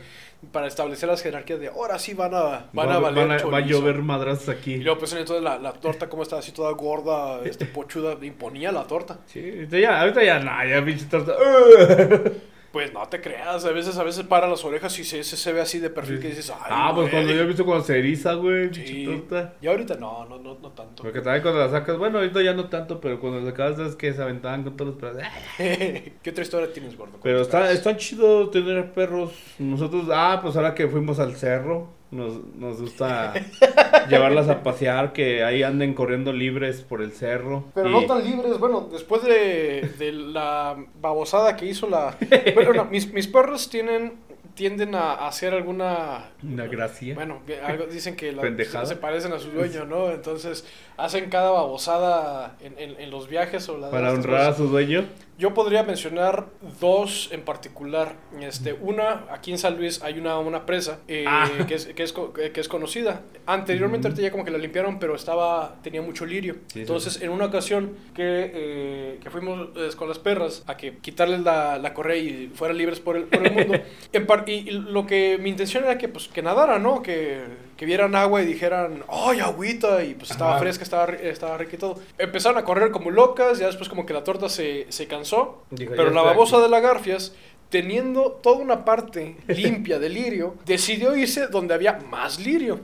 [0.52, 3.42] para establecer las jerarquías de ahora sí van a, van va, a valer van a-
[3.44, 3.80] va a chorizo".
[3.80, 4.74] llover madrazos aquí.
[4.74, 8.70] Y luego pues entonces la, la torta como estaba así toda gorda, este pochuda, imponía
[8.70, 9.20] la torta.
[9.24, 11.36] Sí, ahorita ya, ahorita ya, no, ya pinche torta.
[12.78, 15.52] Pues no te creas, a veces, a veces para las orejas y se, se, se
[15.52, 17.10] ve así de perfil que dices, ay, ah, pues güey".
[17.10, 19.20] cuando yo he visto cuando se eriza, güey, Sí.
[19.60, 21.02] Y ahorita no, no, no, no tanto.
[21.02, 23.96] Porque también cuando la sacas, bueno, ahorita ya no tanto, pero cuando la sacabas es
[23.96, 25.28] que se aventaban con todos los pedazos.
[25.58, 27.18] ¿Qué otra historia tienes, gordo?
[27.20, 29.32] Pero está, está chido tener perros.
[29.58, 33.34] Nosotros, ah, pues ahora que fuimos al cerro, nos, nos gusta
[34.08, 37.64] llevarlas a pasear, que ahí anden corriendo libres por el cerro.
[37.74, 42.16] Pero Y- no tan libres, bueno, después de, de la babosada que hizo la...
[42.54, 44.14] Bueno, no, mis, mis perros tienen,
[44.54, 46.30] tienden a hacer alguna...
[46.42, 47.14] Una gracia.
[47.14, 48.42] Bueno, algo, dicen que la-
[48.86, 50.10] se parecen a su dueño, ¿no?
[50.10, 50.64] Entonces
[50.96, 55.04] hacen cada babosada en, en- en los viajes o la para honrar a su dueño.
[55.38, 56.46] Yo podría mencionar
[56.80, 58.16] dos en particular.
[58.40, 61.48] Este, una, aquí en San Luis hay una, una presa eh, Ah.
[61.68, 63.22] que, es, que, es, co- que es conocida.
[63.46, 66.56] Anteriormente, ahorita ya como que la limpiaron, pero estaba tenía mucho lirio.
[66.66, 66.80] sí.
[66.80, 71.40] Entonces, en una ocasión que, eh, que fuimos eh, con las perras a que quitarles
[71.42, 73.80] la, la correa y fueran libres por el, por el mundo,
[74.12, 77.00] en par- y, y lo que mi intención era que, pues, que nadaran, ¿no?
[77.00, 80.02] Que, que vieran agua y dijeran, ¡ay, agüita!
[80.04, 80.58] Y pues estaba Ajá.
[80.60, 82.00] fresca, estaba, estaba rica y todo.
[82.18, 85.62] Empezaron a correr como locas, ya después como que la torta se, se cansó.
[85.74, 86.64] Pero "Ya la babosa aquí".
[86.64, 87.34] de la Garfias,
[87.70, 92.80] teniendo toda una parte limpia de lirio, decidió irse donde había más lirio.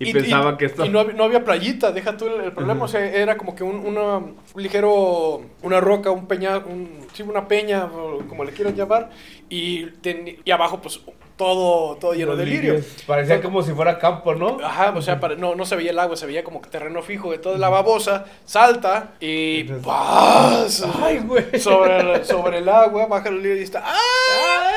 [0.00, 0.86] Y, pensaba que esto.
[0.86, 3.56] y no, había, no había playita, deja tú el, el problema, o sea, era como
[3.56, 7.88] que un, una, un ligero, una roca, un peña, un, sí, una peña,
[8.28, 9.10] como le quieran llamar,
[9.48, 11.00] y, ten- y abajo pues
[11.38, 12.72] todo, todo lleno Los de lirio.
[12.74, 12.86] lirios.
[13.06, 14.58] Parecía como si fuera campo, ¿no?
[14.62, 17.32] Ajá, o sea, no, no se veía el agua, se veía como terreno fijo.
[17.32, 20.84] Entonces la babosa salta y Entonces- ¡paz!
[21.02, 21.58] Ay, güey.
[21.58, 23.82] Sobre el, sobre el agua, baja el lirio y está.
[23.86, 24.70] ¡ah!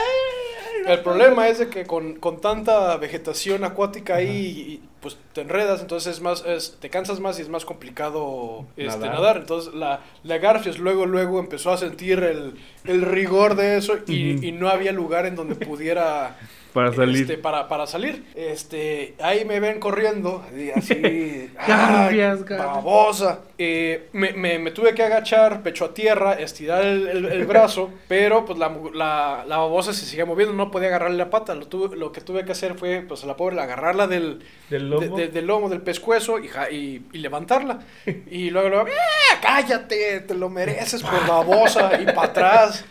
[0.88, 5.82] El problema es de que con, con tanta vegetación acuática ahí, y, pues te enredas,
[5.82, 9.14] entonces es más, es- te cansas más y es más complicado este, Nadar.
[9.16, 9.38] nadar.
[9.38, 12.54] Entonces la, la Garfias luego, luego empezó a sentir el,
[12.86, 16.38] el rigor de eso y, y no había lugar en donde pudiera
[16.74, 17.22] Para salir.
[17.22, 18.24] este, para, para salir.
[18.36, 20.44] Este, ahí me ven corriendo,
[20.76, 22.46] así, garfias.
[22.48, 23.40] babosa.
[23.58, 27.92] Eh, me, me- me tuve que agachar, pecho a tierra, estirar el, el- el brazo,
[28.08, 31.54] pero pues la, la, la babosa se seguía moviendo, no podía agarrarle la pata.
[31.56, 34.90] Lo, tuve, lo que tuve que hacer fue, pues a la pobre, agarrarla del, Del
[34.90, 35.16] lomo.
[35.18, 37.80] de- de- del lomo, del pescuezo y, ja- y, y levantarla.
[38.32, 42.86] Y luego, luego, ¡ah, cállate, te lo mereces por babosa, y para atrás.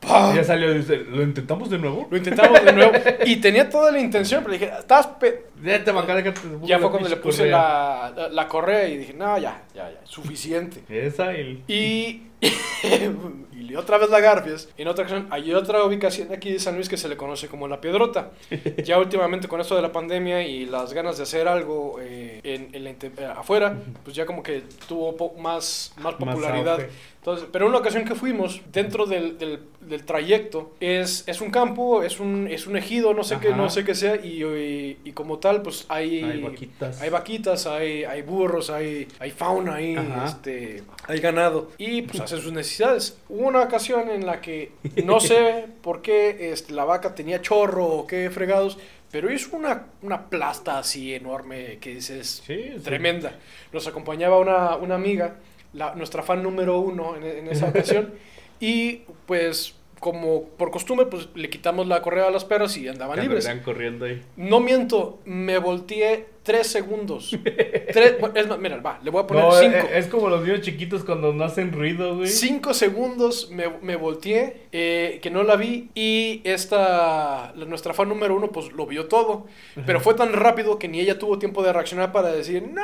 [0.00, 0.34] ¡Pam!
[0.34, 2.06] Ya salió, dice, ¿lo intentamos de nuevo?
[2.10, 2.92] Lo intentamos de nuevo.
[3.26, 5.46] Y tenía toda la intención, pero dije, estás pe-".
[5.92, 6.40] Macá, déjate.
[6.62, 7.56] Ya fue cuando le puse correa.
[7.56, 10.82] la, la, la correa y dije, no, ya, ya, ya, suficiente.
[10.88, 11.64] Esa y...
[11.66, 12.22] Y,
[13.52, 14.68] y otra vez la Garfias.
[14.78, 17.68] En otra ocasión, hay otra ubicación aquí de San Luis que se le conoce como
[17.68, 18.30] La Piedrota.
[18.84, 22.74] Ya últimamente con esto de la pandemia y las ganas de hacer algo eh, en,
[22.74, 26.74] en la eh, afuera, pues ya como que tuvo más, más Más popularidad.
[26.80, 26.88] auge.
[27.18, 32.02] Entonces, pero una ocasión que fuimos, dentro del, del, del trayecto, es, es un campo,
[32.02, 35.12] es un, es un ejido, no sé qué, no sé qué sea, y, y, y
[35.12, 37.02] como tal, pues hay, Hay vaquitas.
[37.02, 42.42] hay vaquitas, hay, hay burros, hay, hay fauna ahí, este, hay ganado, y pues hacen
[42.44, 43.18] sus necesidades.
[43.28, 44.72] Hubo una ocasión en la que
[45.04, 48.78] no sé por qué este, la vaca tenía chorro o qué fregados,
[49.10, 52.80] pero hizo una, una plasta así enorme que dices, Sí, sí.
[52.84, 53.38] tremenda.
[53.72, 55.36] Nos acompañaba una, una amiga,
[55.72, 58.12] la, nuestra fan número uno en, en esa ocasión,
[58.60, 63.20] y pues como por costumbre, pues le quitamos la correa a los perros y andaban
[63.20, 63.48] libres.
[63.64, 64.22] corriendo ahí.
[64.36, 67.30] No miento, me volteé tres segundos.
[67.44, 69.76] Tres, es más, mira, va, le voy a poner No, cinco.
[69.76, 72.28] es, es como los niños chiquitos cuando no hacen ruido, güey.
[72.28, 78.08] Cinco segundos me, me volteé, eh, que no la vi, y esta, la- nuestra fan
[78.08, 79.46] número uno, pues lo vio todo.
[79.84, 82.82] Pero fue tan rápido que ni ella tuvo tiempo de reaccionar para decir, ¡No!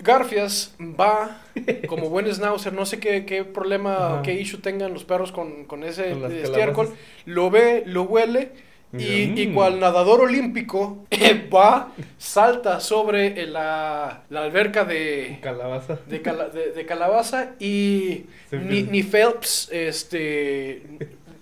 [0.00, 1.40] Garfias va
[1.88, 4.22] como buen schnauzer, no sé qué, qué problema Ajá.
[4.22, 6.86] qué issue tengan los perros con, con ese Con estiércol.
[6.86, 6.98] calabazas.
[7.26, 8.50] Lo ve, lo huele.
[8.94, 9.54] Y, mm.
[9.54, 11.06] cual nadador olímpico
[11.54, 15.98] va, salta sobre la, la alberca de, Calabaza.
[16.06, 20.82] de, cala- de- de calabaza y ni, ni Phelps este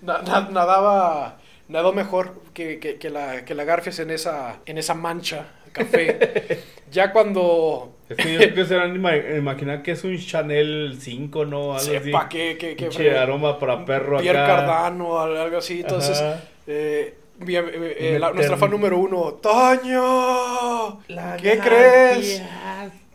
[0.01, 4.79] na- na- nadaba nadó mejor que, que- que la que la Garfias en esa en
[4.79, 6.59] esa mancha café
[6.91, 10.19] ya cuando Es que yo creo que se van a ima- imaginar que es un
[10.19, 11.75] Chanel 5, ¿no?
[11.75, 12.29] Algo sepa así.
[12.29, 14.57] que que, que fre- aroma para perro Pierre acá.
[14.67, 16.23] Cardano al- algo así entonces
[16.67, 21.01] eh, mi- eh, eh, la- nuestra fan número uno, Toño,
[21.41, 22.43] ¿qué crees?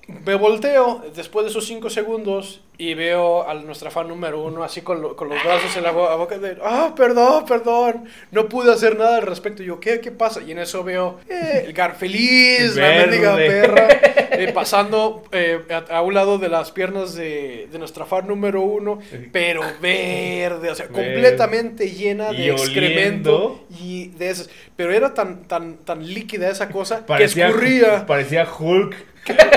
[0.08, 4.82] Me volteo después de esos cinco segundos y veo a nuestra fan número uno así
[4.82, 8.72] con, lo- con los brazos en la bo- boca de, ah, perdón, perdón, no pude
[8.72, 9.64] hacer nada al respecto.
[9.64, 10.42] Y yo, ¿qué, qué pasa?
[10.44, 13.88] Y en eso veo eh, el gar feliz, la mendiga perra,
[14.32, 18.62] eh, pasando eh, a, a un lado de las piernas de, de nuestra fan número
[18.62, 19.00] uno,
[19.32, 21.14] pero verde, o sea, Verde.
[21.14, 23.66] completamente llena Y de excremento oliendo.
[23.80, 24.50] y de esas.
[24.76, 28.06] Pero era tan, tan, tan líquida esa cosa Parecía, que escurría.
[28.06, 28.96] Parecía Hulk.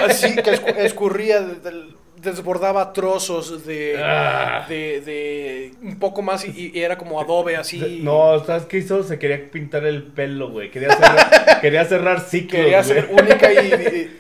[0.07, 4.67] Así que escu- escurría, del- desbordaba trozos de, Ah.
[4.69, 8.01] de, de un poco más y, y era como adobe así.
[8.03, 9.05] No, ¿sabes qué hizo?
[9.05, 10.69] Se quería pintar el pelo, güey.
[10.73, 12.93] Quería cerrar, quería cerrar ciclos, Quería güey.
[12.95, 13.57] ser única y,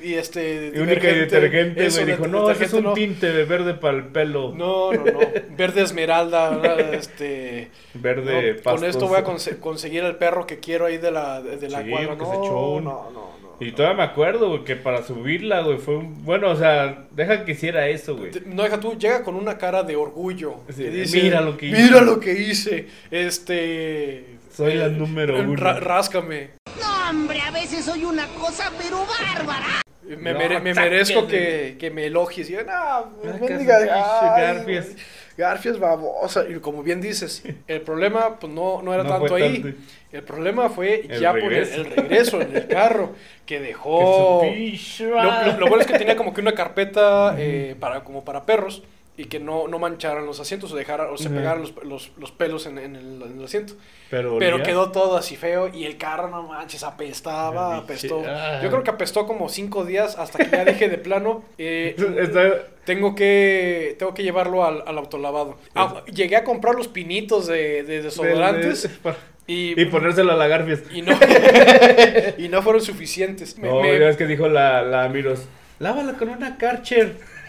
[0.05, 0.73] y- y, este.
[0.81, 2.07] Única y detergente, Eso, güey.
[2.07, 2.93] de- Dijo, no, ese es un no.
[2.93, 4.53] tinte de verde para el pelo.
[4.55, 5.19] No, no, no.
[5.57, 6.95] Verde esmeralda, ¿verdad?
[6.95, 7.71] este.
[7.95, 11.69] Verde no, con esto voy a conseguir el perro que quiero ahí de la, de,
[11.69, 12.15] la Sí, cuadra.
[12.15, 13.48] No, se echó un- no, no, no.
[13.61, 16.25] Y todavía me acuerdo, güey, que para subirla, güey, fue un...
[16.25, 18.31] Bueno, o sea, deja que hiciera eso, güey.
[18.47, 20.61] No, deja tú, llega con una cara de orgullo.
[20.69, 21.83] Sí, que de, dice, "Mira lo que hice".
[21.83, 22.87] Mira lo que hice.
[23.11, 24.25] Este.
[24.55, 25.57] Soy la número uno.
[25.57, 26.51] ra- ráscame.
[26.81, 29.83] No, hombre, a veces soy una cosa, pero bárbara.
[30.05, 30.91] Me, No, mere- me sáquenle.
[30.99, 32.49] merezco que, que me elogies.
[32.51, 34.67] Y yo, no, Sacas
[35.39, 36.45] güey, Garfias babosa.
[36.49, 39.63] Y como bien dices, el problema pues no, no era No tanto ahí.
[39.63, 39.79] tanto.
[40.11, 41.75] El problema fue El ya por el, regreso.
[41.83, 43.13] el regreso en el carro.
[43.47, 44.43] Que dejó.
[45.01, 48.83] Lo, lo bueno es que tenía como que una carpeta eh, para, como para perros
[49.17, 51.39] y que no, no mancharan los asientos o dejaran, o se Ujú.
[51.39, 53.75] pegaran los, los- los pelos en, en el, en el asiento.
[54.11, 58.23] Pero, quedó todo así feo y el carro, no manches, apestaba, apestó.
[58.27, 58.61] ah.
[58.63, 62.63] Yo creo que apestó como cinco días hasta que ya dije de plano, eh, Está-
[62.89, 65.57] tengo que tengo que llevarlo al, al autolavado.
[65.75, 69.17] Ah, llegué a comprar los pinitos de, de desodorantes de- de-
[69.47, 70.81] y, Y ponérselo a la Garfias.
[70.93, 71.13] y no,
[72.39, 73.59] y no fueron suficientes.
[73.59, 75.41] Me- No, me- ves que dijo la, la Miros.
[75.79, 77.17] Lávala con una Karcher.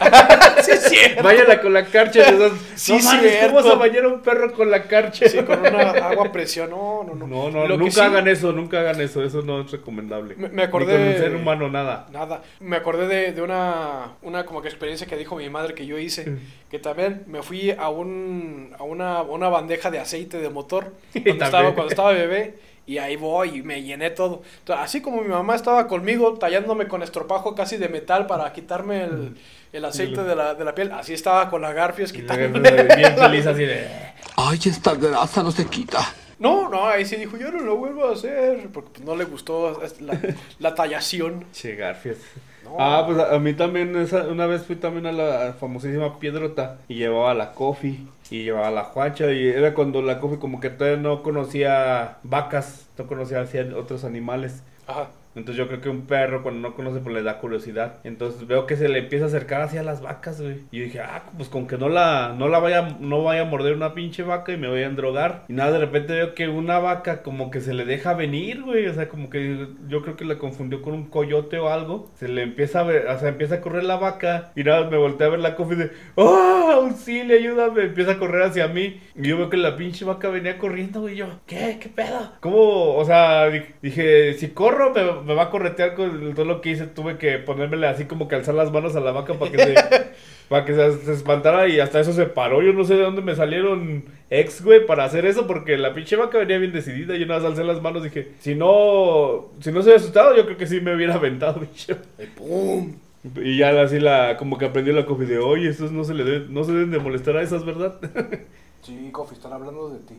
[0.62, 1.22] Sí, es cierto.
[1.22, 2.22] Váyala con la Karcher.
[2.34, 3.46] esas- Sí, no mames, cierto.
[3.54, 5.28] ¿cómo vas a bañar a un perro con la Karcher?
[5.28, 6.70] Sí, con una agua a presión.
[6.70, 7.26] No, no, no.
[7.26, 9.22] No, no, Lo nunca sí- hagan eso, nunca hagan eso.
[9.22, 10.36] Eso no es recomendable.
[10.36, 12.06] Me- me acordé- Ni con un ser humano, nada.
[12.12, 12.42] Nada.
[12.60, 15.98] Me acordé de, de una, una como que experiencia que dijo mi madre que yo
[15.98, 16.38] hice.
[16.70, 21.44] Que también me fui a un a una, una bandeja de aceite de motor cuando
[21.44, 22.54] estaba, cuando estaba bebé.
[22.90, 24.42] Y ahí voy y me llené todo.
[24.58, 29.04] Entonces, así como mi mamá estaba conmigo tallándome con estropajo casi de metal para quitarme
[29.04, 29.36] el,
[29.72, 32.12] el aceite de la, de la piel, así estaba con la Garfias.
[32.12, 33.86] Garfias Bien feliz así de.
[34.36, 36.00] Ay, esta grasa no se quita.
[36.40, 38.68] No, no, ahí sí dijo, yo no lo vuelvo a hacer.
[38.72, 40.18] Porque pues, no le gustó la,
[40.58, 41.44] la tallación.
[41.52, 42.16] Che, Garfias.
[42.64, 42.74] No.
[42.76, 46.78] Ah, pues a, a mí también, esa- una vez fui también a la famosísima Piedrota
[46.88, 50.70] y llevaba la Coffee y llevaba la Juacha y era cuando la Coffee como que
[50.70, 53.44] todavía no conocía vacas, no conocía
[53.76, 54.62] otros animales.
[54.86, 55.10] Ajá.
[55.34, 57.96] Entonces yo creo que un perro cuando no conoce pues le da curiosidad.
[58.04, 60.58] Entonces veo que se le empieza a acercar hacia las vacas, güey.
[60.70, 63.44] Y yo dije, ah, pues con que no la, no la vaya, no vaya a
[63.44, 65.44] morder una pinche vaca y me voy a endrogar.
[65.48, 68.86] Y nada, de repente veo que una vaca como que se le deja venir, güey.
[68.86, 72.10] O sea, como que yo creo que la confundió con un coyote o algo.
[72.16, 74.52] Se le empieza a ver, o sea, empieza a correr la vaca.
[74.56, 77.82] Y nada, me volteé a ver la coffee de, ¡oh, auxilio, ayúdame!
[77.84, 79.00] Empieza a correr hacia mí.
[79.16, 81.14] Y yo veo que la pinche vaca venía corriendo, güey.
[81.14, 81.78] Y yo, ¿qué?
[81.80, 82.32] ¿Qué pedo?
[82.40, 82.94] ¿Cómo?
[82.96, 86.70] O sea, di- dije, si corro, me, me va a corretear con todo lo que
[86.70, 86.86] hice.
[86.86, 89.74] Tuve que ponérmele así como que alzar las manos a la vaca para que se,
[90.48, 91.68] para que se, se espantara.
[91.68, 92.62] Y hasta eso se paró.
[92.62, 95.46] Yo no sé de dónde me salieron ex, güey, para hacer eso.
[95.46, 97.16] Porque la pinche vaca venía bien decidida.
[97.16, 98.02] Yo nada más alcé las manos.
[98.02, 101.60] Dije, si no, si no se hubiera asustado, yo creo que sí me hubiera aventado,
[101.72, 101.96] bicho.
[102.36, 102.94] ¡Pum!
[103.36, 106.24] Y ya así la, como que aprendió la coffee de, oye, estos no se le
[106.24, 107.96] deben, no se deben de molestar a esas, ¿verdad?
[108.82, 110.14] Sí, Coffee, están hablando de ti.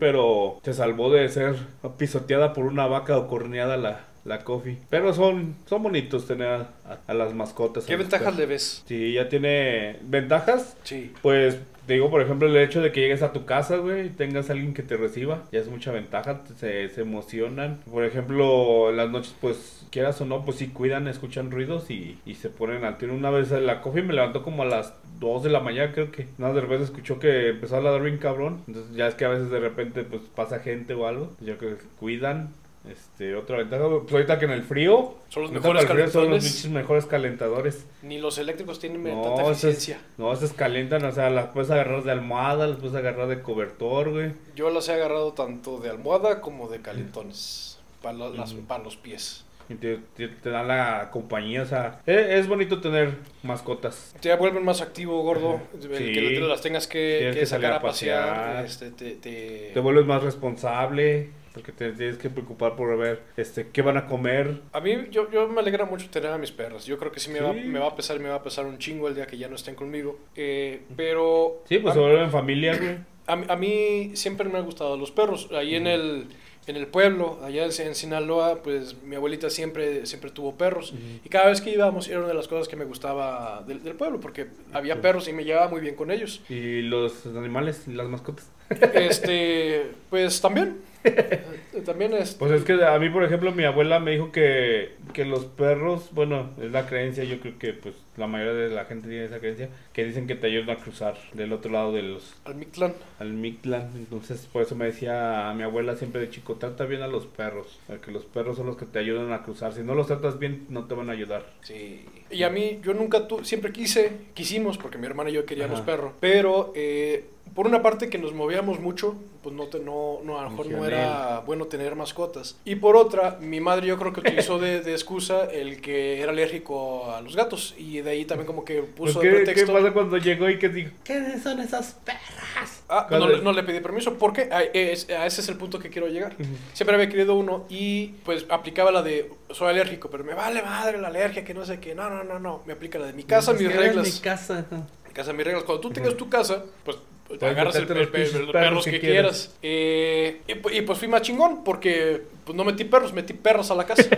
[0.00, 1.54] Pero se salvó de ser
[1.96, 4.78] pisoteada por una vaca o corneada la, la coffee.
[4.90, 6.68] Pero son, son bonitos tener a,
[7.06, 7.84] a- las mascotas.
[7.86, 8.82] ¿Qué ventajas le ves?
[8.86, 10.76] Sí, ya tiene ventajas.
[10.82, 11.12] Sí.
[11.22, 14.10] Pues te digo, por ejemplo, el hecho de que llegues a tu casa, güey, y
[14.10, 17.78] tengas a alguien que te reciba, ya es mucha ventaja, se, se emocionan.
[17.88, 22.18] Por ejemplo, en las noches, pues, quieras o no, pues sí cuidan, escuchan ruidos y,
[22.26, 23.14] y se ponen al tiro.
[23.14, 26.26] Una vez la coffee me levantó como a las 2 de la mañana, creo que.
[26.38, 28.62] Nada, de repente escuchó que empezó a ladrar bien cabrón.
[28.66, 31.36] Entonces ya es que a veces de repente, pues, pasa gente o algo.
[31.40, 32.50] Yo creo que cuidan.
[32.90, 36.66] Este, otra ventaja, pues ahorita que en el frío, Son los mejores frío son los
[36.68, 37.86] mejores calentadores.
[38.02, 39.98] Ni los eléctricos tienen tanta esas, eficiencia.
[40.18, 44.10] no, esas calientan, o sea, las puedes agarrar de almohada, las puedes agarrar de cobertor,
[44.10, 44.32] güey.
[44.54, 47.78] Yo las he agarrado tanto de almohada como de calentones.
[48.02, 49.42] Para, lo- las- para los pies.
[49.68, 54.14] Y te, te, te dan la compañía, o sea, e- es, bonito tener mascotas.
[54.20, 55.60] Te vuelven más activo, gordo.
[55.82, 58.28] El que las tengas que, que sacar a a pasear.
[58.62, 58.64] pasear.
[58.64, 61.30] Este, te, te- Te vuelves más responsable.
[61.56, 64.60] Porque te tienes que preocupar por ver este, qué van a comer.
[64.72, 66.86] A mí, yo, yo me alegra mucho tener a mis perros.
[66.86, 67.60] Yo creo que sí me, Va, Sí.
[67.60, 69.56] me va a pesar, me va a pesar un chingo el día que ya no
[69.56, 70.18] estén conmigo.
[70.36, 72.98] Eh, pero Sí, pues se vuelven familia, güey.
[73.26, 75.48] a, mí- a mí siempre me han gustado los perros.
[75.52, 76.26] Ahí en el
[76.68, 80.94] en el pueblo, allá en, en Sinaloa, pues mi abuelita siempre, siempre tuvo perros.
[81.24, 83.94] Y cada vez que íbamos era una de las cosas que me gustaba del, del
[83.94, 86.42] pueblo, porque había perros y me llevaba muy bien con ellos.
[86.48, 88.50] Y los animales, las mascotas.
[88.94, 90.78] Este, pues también.
[91.84, 92.34] También es.
[92.34, 96.10] Pues es que a mí, por ejemplo, mi abuela me dijo que, que los perros,
[96.12, 99.38] bueno, es la creencia, yo creo que pues la mayoría de la gente tiene esa
[99.38, 102.94] creencia, que dicen que te ayudan a cruzar del otro lado de los Al Mictlán.
[103.18, 103.90] al Mictlán.
[103.94, 107.26] Entonces, por eso me decía a mi abuela siempre de chico, trata bien a los
[107.26, 109.72] perros, porque los perros son los que te ayudan a cruzar.
[109.74, 111.46] Si no los tratas bien, no te van a ayudar.
[111.62, 112.04] Sí.
[112.30, 115.80] Y a mí, yo nunca tu, siempre quise, quisimos, porque mi hermana y yo queríamos
[115.80, 115.86] Ajá.
[115.86, 120.38] perro, pero eh, por una parte que nos movíamos mucho, pues no, te, no, no
[120.38, 122.56] a lo mejor no Era bueno tener mascotas.
[122.64, 126.32] Y por otra, mi madre yo creo que utilizó de, de excusa el que era
[126.32, 129.44] alérgico a los gatos, y de ahí también como que Pues, puso de ¿qué, ¿Qué
[129.44, 129.72] pretexto.
[129.72, 132.82] pasa cuando llegó y que dijo, ¿qué son esas perras?
[132.88, 135.78] Ah, no, le- no le pedí permiso, porque a, es- a ese es el punto
[135.78, 136.36] que quiero llegar.
[136.72, 140.98] Siempre había querido uno y pues aplicaba la de soy alérgico, pero me vale madre
[140.98, 141.94] la alergia, que no sé qué.
[141.94, 142.62] No, no, no, no.
[142.66, 144.06] Me aplica la de mi casa, mis reglas.
[144.14, 144.66] Mi casa.
[145.06, 145.64] Mi casa, mis reglas.
[145.64, 146.96] Cuando tú tengas tu casa, pues
[147.40, 149.54] agarras el, los el- el- pinches los perros que que, quieras.
[149.58, 149.58] quieras.
[149.62, 153.70] Eh, y, pu- y, pues fui más chingón porque pues no metí perros, metí perros
[153.70, 154.04] a la casa.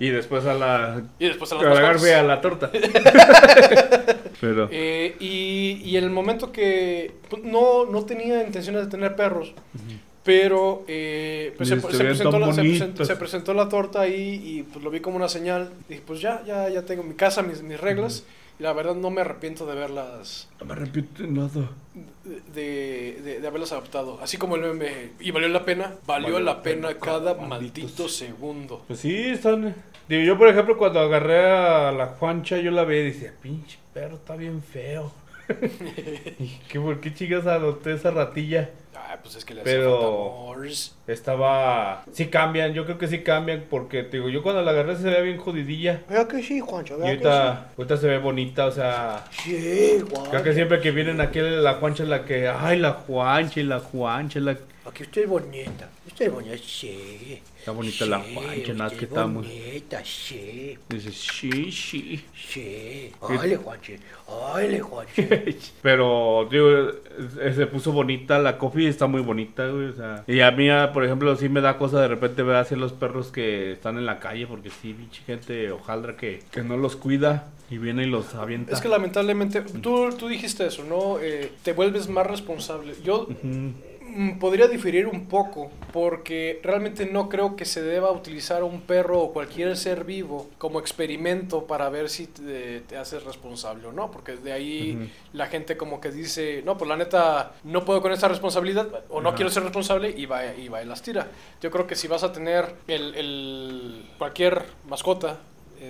[0.00, 1.02] Y después a la...
[1.18, 2.70] y después a las la a torta.
[4.40, 4.68] Pero...
[4.70, 9.54] Eh, y, y en el momento que pues, no, no tenía intenciones de tener perros,
[10.22, 13.06] pero eh, pues se, presentó la, se, presentó, bonitos.
[13.06, 15.70] se presentó la torta ahí y pues lo vi como una señal.
[15.88, 18.24] Dije, pues ya, ya, ya tengo mi casa, mis, mis reglas.
[18.58, 21.70] La verdad no me arrepiento de haberlas, No me arrepiento de nada.
[22.54, 24.18] de, de, de haberlas adoptado.
[24.22, 28.82] Así como el meme, y valió la pena, valió, la pena, cada maldito segundo.
[28.86, 29.74] Pues sí, están...
[30.08, 33.78] Digo, yo por ejemplo cuando agarré a la Juancha, yo la veía y decía, pinche
[33.94, 35.10] perro, está bien feo.
[36.38, 38.70] ¿Y qué, ¿Por qué chicas adopté esa ratilla?
[38.94, 40.54] Ah, pues es que le Pero-.
[41.06, 42.04] Estaba...
[42.12, 45.04] Sí cambian, yo creo que sí cambian porque, te digo, yo cuando la agarré se
[45.04, 46.02] veía bien jodidilla.
[46.08, 49.24] Vea que sí, Juancho, Y ahorita, ahorita se ve bonita, o sea...
[49.30, 52.48] Sí, Creo que siempre que vienen aquí la Juancha es la que...
[52.48, 54.56] Ay, la Juancha y la Juancha es la...
[54.86, 55.88] Aquí usted es bonita.
[56.06, 57.40] Usted es bonita, sí.
[57.58, 59.46] Está bonita la Juancha, nada que es está muy...
[59.46, 60.78] bonita, sí.
[60.90, 62.24] Dice, sí, sí.
[62.34, 63.10] Sí.
[63.22, 63.98] Ay, Juanche.
[64.28, 65.56] Ay, Juanche.
[65.82, 66.68] Pero, digo,
[67.40, 70.24] eh, se puso bonita, la coffee está muy bonita, güey, o sea.
[70.26, 72.92] Y a mí, ah, por ejemplo, sí me da cosa de repente ver así los
[72.92, 76.96] perros que están en la calle, porque sí, pinche gente, ojalá que, que no los
[76.96, 78.74] cuida y viene y los avienta.
[78.74, 81.18] Es que lamentablemente, tú, tú dijiste eso, ¿no?
[81.20, 82.94] Eh, te vuelves más responsable.
[83.02, 83.38] Yo Ujú.
[83.42, 83.74] mm,
[84.38, 89.20] podría diferir un poco, porque realmente no creo que se deba utilizar a un perro
[89.20, 94.10] o cualquier ser vivo como experimento para ver si te, te haces responsable o no,
[94.10, 98.12] porque de ahí la gente como que dice, no, pues la neta, no puedo con
[98.12, 99.36] esta responsabilidad, o no Ajá.
[99.36, 101.28] quiero ser responsable, y va, y va y las tira.
[101.60, 105.38] Yo creo que si vas a tener el, el- cualquier mascota,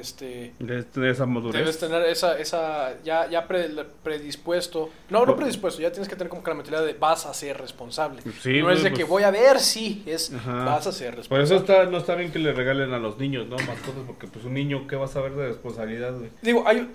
[0.01, 1.61] este, De, de esa madurez.
[1.61, 3.71] Debes tener esa, esa ya, ya pre-
[4.03, 4.91] predispuesto.
[5.11, 7.59] No, no predispuesto, ya tienes que tener como que la mentalidad de vas a ser
[7.59, 8.23] responsable.
[8.41, 9.09] Sí, no es de pues, que pues.
[9.09, 10.65] voy a ver si, es Ajá.
[10.65, 11.45] vas a ser Por responsable.
[11.45, 13.57] eso está, no está bien que le regalen a los niños, ¿no?
[13.57, 16.31] Mascotas, porque pues un niño, ¿qué va a saber de responsabilidad, güey?
[16.43, 16.91] Digo, hay,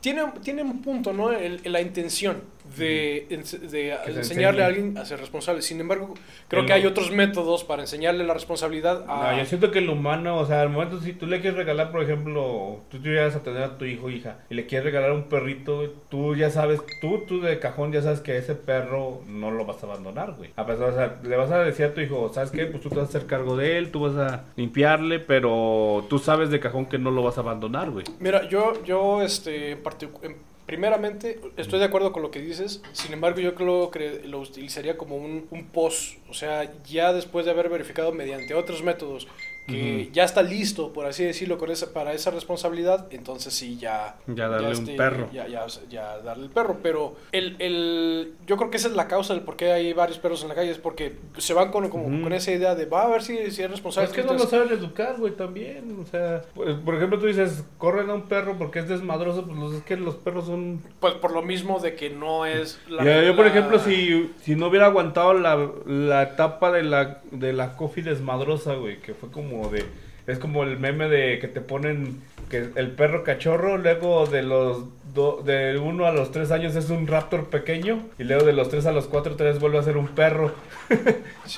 [0.00, 1.30] tiene, tiene un punto, ¿no?
[1.32, 2.42] El- el- la intención
[2.76, 5.62] de, enseñarle a alguien a ser responsable.
[5.62, 6.14] Sin embargo,
[6.48, 9.32] creo El- que hay otros métodos para enseñarle la responsabilidad a...
[9.32, 11.90] No, yo siento que el humano, o sea, al momento si tú le quieres regalar,
[11.90, 14.84] por ejemplo, tú tú llegas a tener a tu hijo o hija y le quieres
[14.84, 19.22] regalar un perrito, tú ya sabes, tú, tú de cajón ya sabes que ese perro
[19.26, 20.50] no lo vas a abandonar, güey.
[20.56, 22.66] A pesar, o sea, le vas a decir a tu hijo, ¿sabes qué?
[22.66, 26.18] Pues tú te vas a hacer cargo de él, tú vas a limpiarle, pero tú
[26.18, 28.04] sabes de cajón que no lo vas a abandonar, güey.
[28.18, 32.82] Mira, yo, yo este, en particu- en- primeramente, estoy de acuerdo con lo que dices,
[32.92, 37.44] sin embargo, yo creo que lo utilizaría como un, un post, o sea, ya después
[37.44, 39.26] de haber verificado mediante otros métodos
[39.66, 44.16] que ya está listo, por así decirlo, con esa, para esa responsabilidad, entonces sí, ya...
[44.26, 45.28] Ya darle un perro.
[45.32, 49.06] Ya, ya, ya darle el perro, pero el, el, yo creo que esa es la
[49.06, 51.88] causa del por qué hay varios perros en la calle, es porque se van con,
[51.88, 54.08] como con esa idea de, va a ver si, si es responsable.
[54.08, 55.96] Es que no lo saben educar, güey, también.
[56.00, 59.56] O sea, pues, por ejemplo, tú dices, corren a un perro porque es desmadroso, pues
[59.58, 62.80] los- es que los perros son Pues por lo mismo de que no es...
[62.88, 66.82] la- Ya, yo, por la- ejemplo, si, si no hubiera aguantado la, la etapa de
[66.82, 69.84] la, de la coffee desmadrosa, güey, que fue como de...
[70.26, 72.20] Es como el meme de que te ponen
[72.50, 74.84] que el perro cachorro, luego de los
[75.14, 78.68] do- de 1 a los 3 años es un raptor pequeño y luego de los
[78.68, 80.52] 3 a los 4 otra vez vuelve a ser un perro.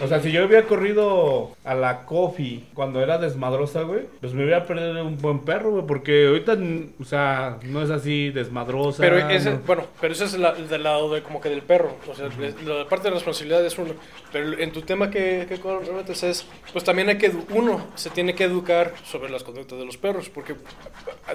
[0.01, 4.43] O sea, si yo hubiera corrido a la Coffee cuando era desmadrosa, güey, pues me
[4.43, 6.57] hubiera perdido un buen perro, güey, porque ahorita,
[6.99, 9.03] o sea, no es así desmadrosa.
[9.03, 9.59] Pero ese, no.
[9.67, 11.95] bueno, pero ese es la- el del lado de como que del perro.
[12.11, 13.93] O sea, es- la parte de responsabilidad es uno.
[14.33, 18.35] Pero en tu tema que, que comprometes es, pues también hay que, uno se tiene
[18.35, 20.31] que educar sobre las conductas de los perros.
[20.31, 20.55] Porque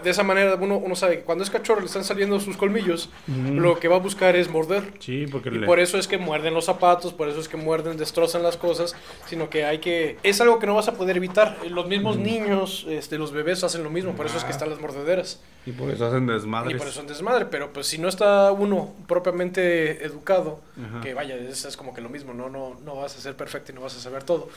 [0.03, 3.10] de esa manera uno, uno sabe que cuando es cachorro le están saliendo sus colmillos,
[3.28, 4.93] lo que va a buscar es morder.
[4.99, 7.58] Sí, porque Y le- por eso es que muerden los zapatos, por eso es que
[7.58, 8.95] muerden, destrozan las cosas,
[9.28, 10.18] sino que hay que...
[10.24, 11.58] Es algo que no vas a poder evitar.
[11.70, 14.80] Los mismos niños, este, los bebés hacen lo mismo, por eso es que están las
[14.80, 15.39] mordederas.
[15.66, 16.76] Y por eso hacen desmadres.
[16.76, 21.01] Y por eso es desmadre, pero pues si no está uno propiamente educado, Ajá.
[21.01, 22.49] que vaya, es, es como que lo mismo, ¿no?
[22.49, 24.47] No, no vas a ser perfecto y no vas a saber todo.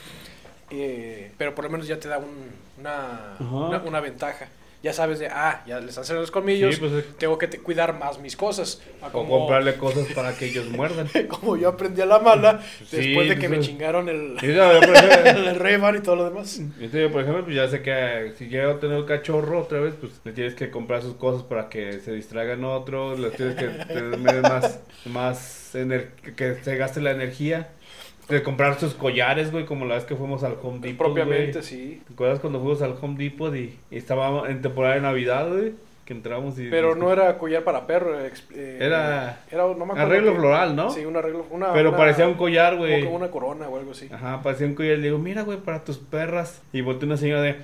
[0.71, 4.49] Eh, pero por lo menos ya te da un- una, una, una ventaja.
[4.83, 7.59] Ya sabes de, ah, ya les saliendo los colmillos, Sí, pues, es- tengo que te-
[7.61, 8.81] cuidar más mis cosas.
[9.03, 11.07] A O como, comprarle cosas para que ellos muerdan.
[11.29, 14.95] como yo aprendí a la mala Sí, después de que me pues, chingaron el, ejemplo,
[15.51, 16.61] el Ray-Ban y todo lo demás.
[16.81, 19.81] este, por ejemplo, pues ya sé que eh, si llego a tener un cachorro otra
[19.81, 23.57] vez, pues le tienes que comprar sus cosas para que se distraigan otros, le tienes
[23.57, 25.71] que tener más, más
[26.37, 27.69] que se gaste la energía.
[28.31, 31.07] De comprar sus collares, güey, como la vez que fuimos al Home Depot.
[31.07, 31.63] Propiamente, güey.
[31.65, 32.03] sí.
[32.07, 35.73] ¿Te acuerdas cuando fuimos al Home Depot y, y estábamos en temporada de Navidad, güey?
[36.05, 36.69] Que entramos y.
[36.69, 38.19] Pero no era collar para perro.
[38.25, 40.91] ex- eh, Era era no me acuerdo arreglo floral, ¿no?
[40.91, 41.47] Sí, un arreglo.
[41.51, 43.05] Una, Pero una- parecía un collar, güey.
[43.05, 44.09] Como una corona o algo así.
[44.13, 44.97] Ajá, parecía un collar.
[44.99, 46.63] Le digo, mira, güey, para tus perras.
[46.73, 47.57] Y volteó una señora de.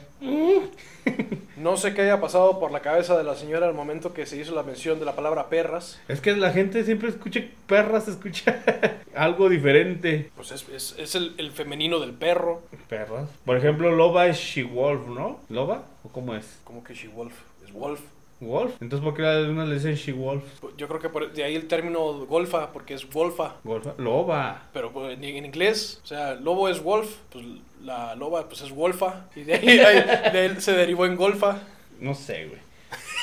[1.57, 4.37] No sé qué haya pasado por la cabeza de la señora al momento que se
[4.37, 6.01] hizo la mención de la palabra perras.
[6.07, 8.63] Es que la gente siempre escucha perras, escucha
[9.15, 10.31] algo diferente.
[10.37, 12.63] Pues es, es, es el, el femenino del perro.
[12.89, 13.29] Perras.
[13.45, 15.41] Por ejemplo, loba es she-wolf, ¿no?
[15.49, 15.85] ¿Loba?
[16.05, 16.61] ¿O cómo es?
[16.63, 17.35] Como que she-wolf.
[17.65, 18.01] Es wolf.
[18.41, 18.75] ¿Wolf?
[18.83, 20.43] Entonces, ¿por qué a una le dicen she-wolf?
[20.77, 23.57] Yo creo que por- de ahí el término golfa, porque es wolfa.
[23.65, 23.95] Wolfa.
[23.99, 24.63] Loba.
[24.75, 27.45] Pero pues, en, en inglés, o sea, lobo es wolf, pues
[27.83, 29.27] la loba pues es wolfa.
[29.35, 31.63] Y de ahí, ahí- de ahí se derivó en golfa.
[31.99, 32.61] No sé, güey.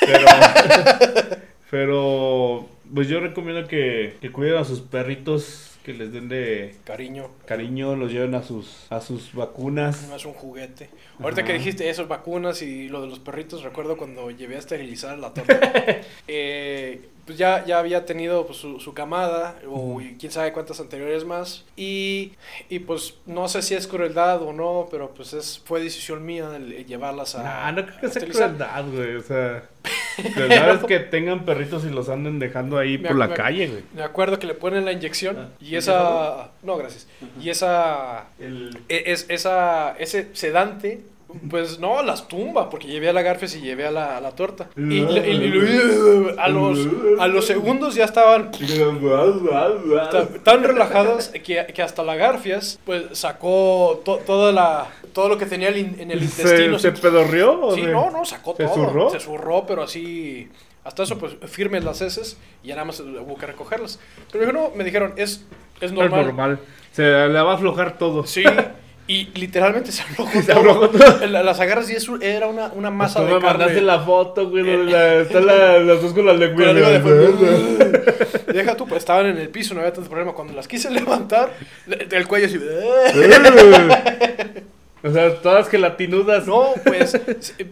[0.00, 0.26] Pero.
[1.70, 2.68] pero.
[2.92, 5.73] Pues yo recomiendo que, que cuiden a sus perritos.
[5.84, 10.08] Que les den de Cariño, cariño, los lleven a sus, a sus vacunas.
[10.08, 10.88] no es un juguete.
[11.20, 15.18] Ahorita que dijiste eso, vacunas y lo de los perritos, recuerdo cuando llevé a esterilizar
[15.18, 15.60] la torta.
[16.26, 21.24] Eh, pues ya, ya había tenido pues, su, su camada, o quién sabe cuántas anteriores
[21.24, 21.64] más.
[21.76, 22.32] Y,
[22.70, 26.50] y pues no sé si es crueldad o no, pero pues es, fue decisión mía
[26.56, 27.42] el llevarlas a.
[27.42, 28.48] Nah, no creo que sea esterilizar.
[28.56, 29.16] crueldad, güey.
[29.16, 29.68] O sea,
[30.34, 33.82] crueldad es que tengan perritos y los anden dejando ahí Me por la calle, güey.
[33.94, 36.50] Me acuerdo que le ponen la inyección Ah, y esa...
[36.62, 37.06] No, gracias.
[37.40, 38.26] Y esa...
[38.38, 38.78] El...
[38.88, 41.02] Es, esa ese sedante,
[41.50, 44.30] pues no, las tumba, porque llevé a la Garfias y llevé a la, a la
[44.32, 44.68] torta.
[44.76, 46.78] Y, le- y- y- a, los,
[47.18, 48.50] a los segundos ya estaban
[50.10, 55.38] ta- tan relajadas que, que hasta la Garfias pues sacó to- toda la, todo lo
[55.38, 56.78] que tenía el en el intestino.
[56.78, 57.58] ¿Se, se pedorrió?
[57.60, 58.74] o Sí, no, no, sacó ¿Se todo.
[58.74, 59.10] zurró?
[59.10, 60.48] Se zurró, pero así.
[60.84, 63.98] Hasta eso, pues firmes las heces y ya nada más hubo que recogerlas.
[64.30, 65.46] Pero dijo, no, me dijeron, es,
[65.80, 66.26] es Es normal.
[66.26, 66.58] normal.
[66.92, 68.26] Se le va a aflojar todo.
[68.26, 68.44] Sí,
[69.06, 71.26] y literalmente se aflojó Se aflojó todo.
[71.26, 73.86] La- Las agarras y eso era una, una masa Tú de me mandaste carne.
[73.86, 76.66] la foto, güey, la- están la- las dos con la lengua.
[76.66, 78.42] Con la lengua de fuera.
[78.54, 80.32] Deja tú, pues estaban en el piso, no había tanto problema.
[80.32, 81.50] Cuando las quise levantar,
[81.86, 82.58] del cuello así.
[85.14, 86.46] O sea, todas gelatinudas.
[86.48, 87.14] No, pues,
[87.58, 87.70] eh,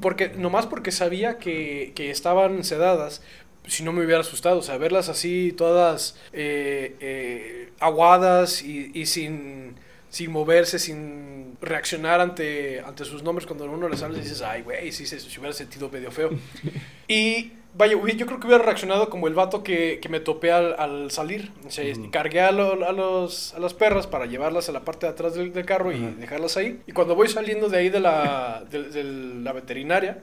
[0.00, 3.22] porque, nomás porque sabía que, que estaban sedadas,
[3.66, 9.06] si no me hubiera asustado, o sea, verlas así todas eh, eh, aguadas y, y
[9.06, 9.76] sin,
[10.10, 14.90] sin moverse, sin reaccionar ante, ante sus nombres, cuando uno les habla dices, ay, güey,
[14.90, 16.30] sí, se, se hubiera sentido medio feo.
[17.06, 20.74] Y vaya, yo creo que hubiera reaccionado como el vato que, que me topé al,
[20.78, 21.50] al salir.
[21.66, 25.06] O sea, cargué a, lo- a los, a las perras para llevarlas a la parte
[25.06, 26.80] de atrás del, del carro y dejarlas ahí.
[26.86, 30.18] Y cuando voy saliendo de ahí de la, de, de la veterinaria,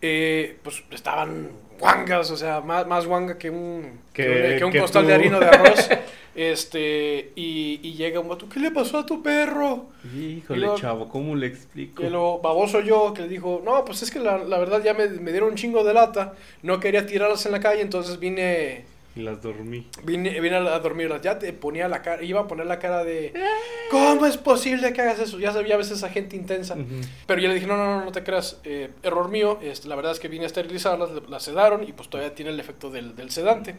[0.00, 4.64] eh, pues estaban guangas, o sea, más, más guanga que un, que, Que- un- que
[4.64, 5.08] un que costal tú.
[5.08, 5.88] de harina de arroz.
[6.34, 9.86] este, y, y llega un vato, ¿qué le pasó a tu perro?
[10.16, 12.02] Híjole, luego- chavo, ¿cómo le explico?
[12.02, 14.94] Y luego baboso yo que le dijo, no, pues es que la, la verdad ya
[14.94, 18.84] me, me dieron un chingo de lata, no quería tirarlas en la calle, entonces vine,
[19.16, 19.86] Y las dormí.
[20.04, 21.22] vine, vine a dormirlas.
[21.22, 23.32] Ya te ponía la cara, iba a poner la cara de,
[23.90, 25.38] ¿cómo es posible que hagas eso?
[25.40, 26.76] Ya sabía a veces esa gente intensa.
[27.26, 29.96] Pero yo le dije, no, no, no, no te creas, eh, error mío, este, la
[29.96, 33.16] verdad es que vine a esterilizarlas, las sedaron y pues todavía tiene el efecto del,
[33.16, 33.74] del sedante.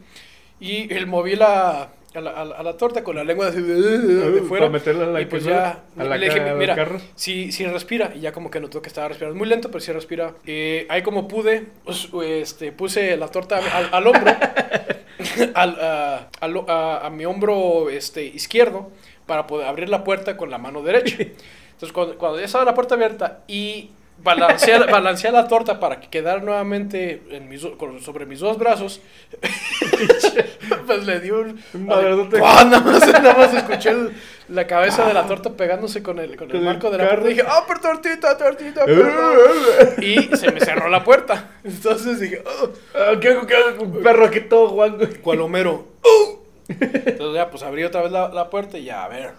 [0.62, 3.62] Y él moví la, a, la, a la- a la torta con la lengua así
[3.62, 4.66] de, de fuera.
[4.66, 7.00] Para meterla a la y pues ya a la le dije, mira, carro".
[7.16, 8.12] si, si respira.
[8.14, 10.34] Y ya como que notó que estaba respirando muy lento, pero sí respira.
[10.46, 14.36] Eh, ahí como pude, pues, este, puse la torta al, al hombro,
[15.54, 18.92] al, a, al- a- a mi hombro este, izquierdo,
[19.26, 21.18] para poder abrir la puerta con la mano derecha.
[21.20, 23.92] Entonces cuando, cuando ya estaba la puerta abierta y
[24.24, 29.02] balanceé, balanceé la torta para que quedara nuevamente en mis sobre mis dos brazos,
[31.00, 31.60] pues le di un...
[31.74, 32.30] ¡Guau!
[32.40, 34.14] Nada más, nada más escuché el-
[34.50, 37.34] la cabeza de la torta pegándose con el, con el marco de la puerta y
[37.36, 38.86] dije, ¡ah, pero tortita, tortita!
[38.86, 39.96] perdón".
[40.02, 41.52] y se me cerró la puerta.
[41.64, 42.70] Entonces dije, ¡oh!
[42.96, 43.46] Ah, ¿Qué hago?
[43.46, 43.84] ¿Qué hago?
[43.84, 45.06] Un perro aquí todo guango.
[45.22, 45.88] ¿Cuál Homero?
[46.02, 46.44] ¡Oh!
[46.68, 49.34] Entonces ya, pues abrí otra vez la, la puerta y ya, a ver.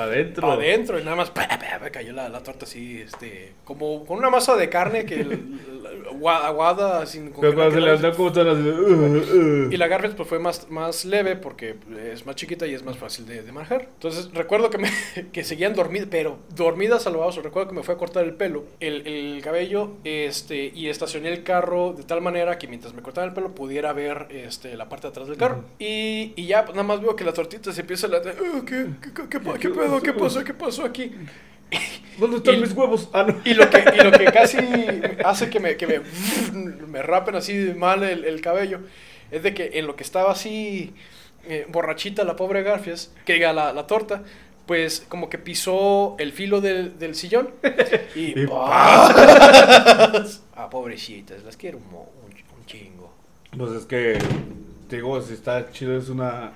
[0.00, 0.42] Para adentro.
[0.48, 4.04] Para adentro y nada más pa, pa, pa, cayó la, la torta así, este, como
[4.04, 5.60] con una masa de carne que el-
[6.10, 8.68] agua- aguada sin Pero cuando se levantó como están así.
[8.68, 9.72] uh, uh.
[9.72, 11.76] Y la Garfield pues fue más, más leve porque
[12.12, 13.82] es más chiquita y es más fácil de, de manejar.
[13.94, 14.90] Entonces recuerdo que, me,
[15.32, 17.36] que seguían dormidas, pero dormidas salvados.
[17.42, 21.42] Recuerdo que me fue a cortar el pelo, el, el cabello, este, y estacioné el
[21.42, 25.06] carro de tal manera que mientras me cortaba el pelo pudiera ver este, la parte
[25.06, 25.64] de atrás del carro.
[25.78, 28.10] y, y ya pues, nada más veo que la tortita se empieza a...
[28.10, 29.89] la- "Ah, ¿qué, qué, qué, qué, qué pedo?
[30.02, 30.44] ¿Qué pasó?
[30.44, 31.12] ¿Qué pasó aquí?
[32.18, 33.08] ¿Dónde están Y- mis huevos?
[33.12, 33.40] Ah, no.
[33.44, 34.58] Y lo que, y lo que casi
[35.24, 36.00] hace que me, que me,
[36.86, 38.80] me rapen así mal el, el cabello
[39.30, 40.92] es de que en lo que estaba así
[41.48, 44.22] eh, borrachita la pobre Garfias, que diga la, la torta,
[44.66, 47.50] pues como que pisó el filo del, del sillón
[48.14, 48.20] y...
[48.40, 53.12] Y ah, pobrecitas, las quiero un, un, chingo.
[53.56, 54.18] Pues es que,
[54.88, 56.52] digo, si está chido, es una.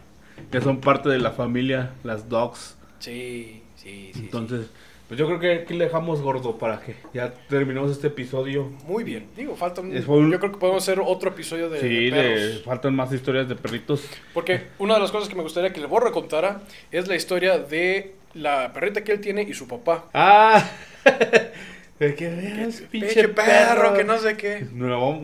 [0.52, 2.76] Ya son parte de la familia, las dogs.
[3.04, 4.12] Sí, sí, sí.
[4.14, 4.20] sí.
[4.20, 4.66] Entonces,
[5.08, 8.70] pues yo creo que aquí le dejamos gordo para que ya terminemos este episodio.
[8.86, 9.26] Muy bien.
[9.36, 12.40] Digo, falta un- Yo creo que podemos hacer otro episodio de, sí, de perros.
[12.40, 14.04] de- faltan más historias de perritos.
[14.32, 17.58] Porque una de las cosas que me gustaría que el borra contara es la historia
[17.58, 20.06] de la perrita que él tiene y su papá.
[20.14, 20.66] ¡Ah!
[21.98, 24.66] Que veas, Pinche perro, que no sé qué.
[24.72, 25.20] No,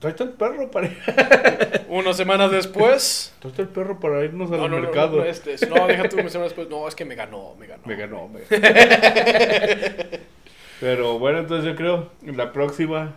[0.00, 0.90] tráete el perro para
[1.88, 3.32] Unas semanas después.
[3.38, 5.18] Tráete el perro para irnos al No, no, no, mercado.
[5.18, 6.68] no, este, no, deja tú una semana después.
[6.68, 7.82] No, es que me ganó, me ganó.
[7.84, 8.40] Me ganó, me
[10.80, 13.14] Pero bueno, entonces yo creo en la próxima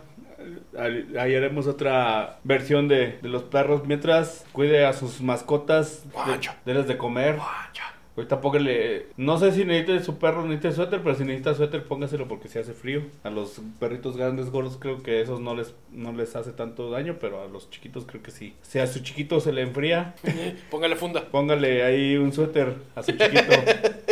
[0.78, 3.86] ahí haremos otra versión de, de los perros.
[3.86, 7.38] Mientras cuide a sus mascotas, de, deles de comer.
[8.16, 12.28] Ahorita póngale, no sé si necesita su perro, necesita suéter, pero si necesita suéter póngaselo
[12.28, 13.02] porque se hace frío.
[13.24, 17.16] A los perritos grandes, gordos, creo que esos no les, no les hace tanto daño,
[17.20, 18.54] pero a los chiquitos creo que sí.
[18.62, 20.14] Si a su chiquito se le enfría,
[20.70, 21.28] Póngale funda.
[21.28, 23.52] Póngale ahí un suéter a su chiquito.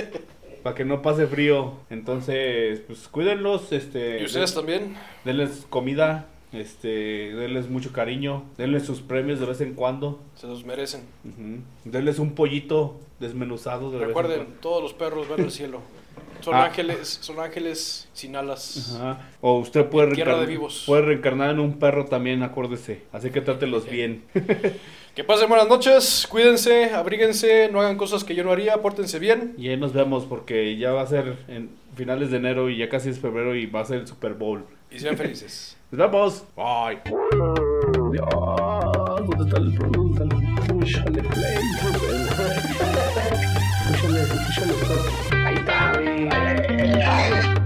[0.63, 1.75] para que no pase frío.
[1.91, 4.21] Entonces, pues cuídenlos, este.
[4.21, 4.95] Y ustedes también.
[5.25, 10.21] Denles comida, este, denles mucho cariño, denles sus premios de vez en cuando.
[10.37, 11.03] Se los merecen.
[11.85, 15.81] Denles un pollito desmenuzado de vez en Recuerden, todos los perros van al cielo.
[16.43, 16.65] Son Ah.
[16.65, 18.97] ángeles, son ángeles sin alas.
[18.97, 19.31] Ajá.
[19.41, 20.83] O usted puede, Tierra de reencarnar- vivos.
[20.87, 23.03] puede reencarnar en un perro también, acuérdese.
[23.13, 24.25] Así que trátelos bien.
[25.15, 29.55] Que pasen buenas noches, cuídense, abríguense, no hagan cosas que yo no haría, pórtense bien.
[29.59, 32.89] Y ahí nos vemos porque ya va a ser en finales de enero y ya
[32.89, 34.65] casi es febrero y va a ser el Super Bowl.
[34.91, 35.77] Y sean felices.
[35.91, 36.45] Nos vemos.
[36.57, 36.99] Bye.
[38.11, 40.25] ¿Dónde está el producto?
[40.69, 41.59] Púchale play.
[45.45, 47.62] Ahí está.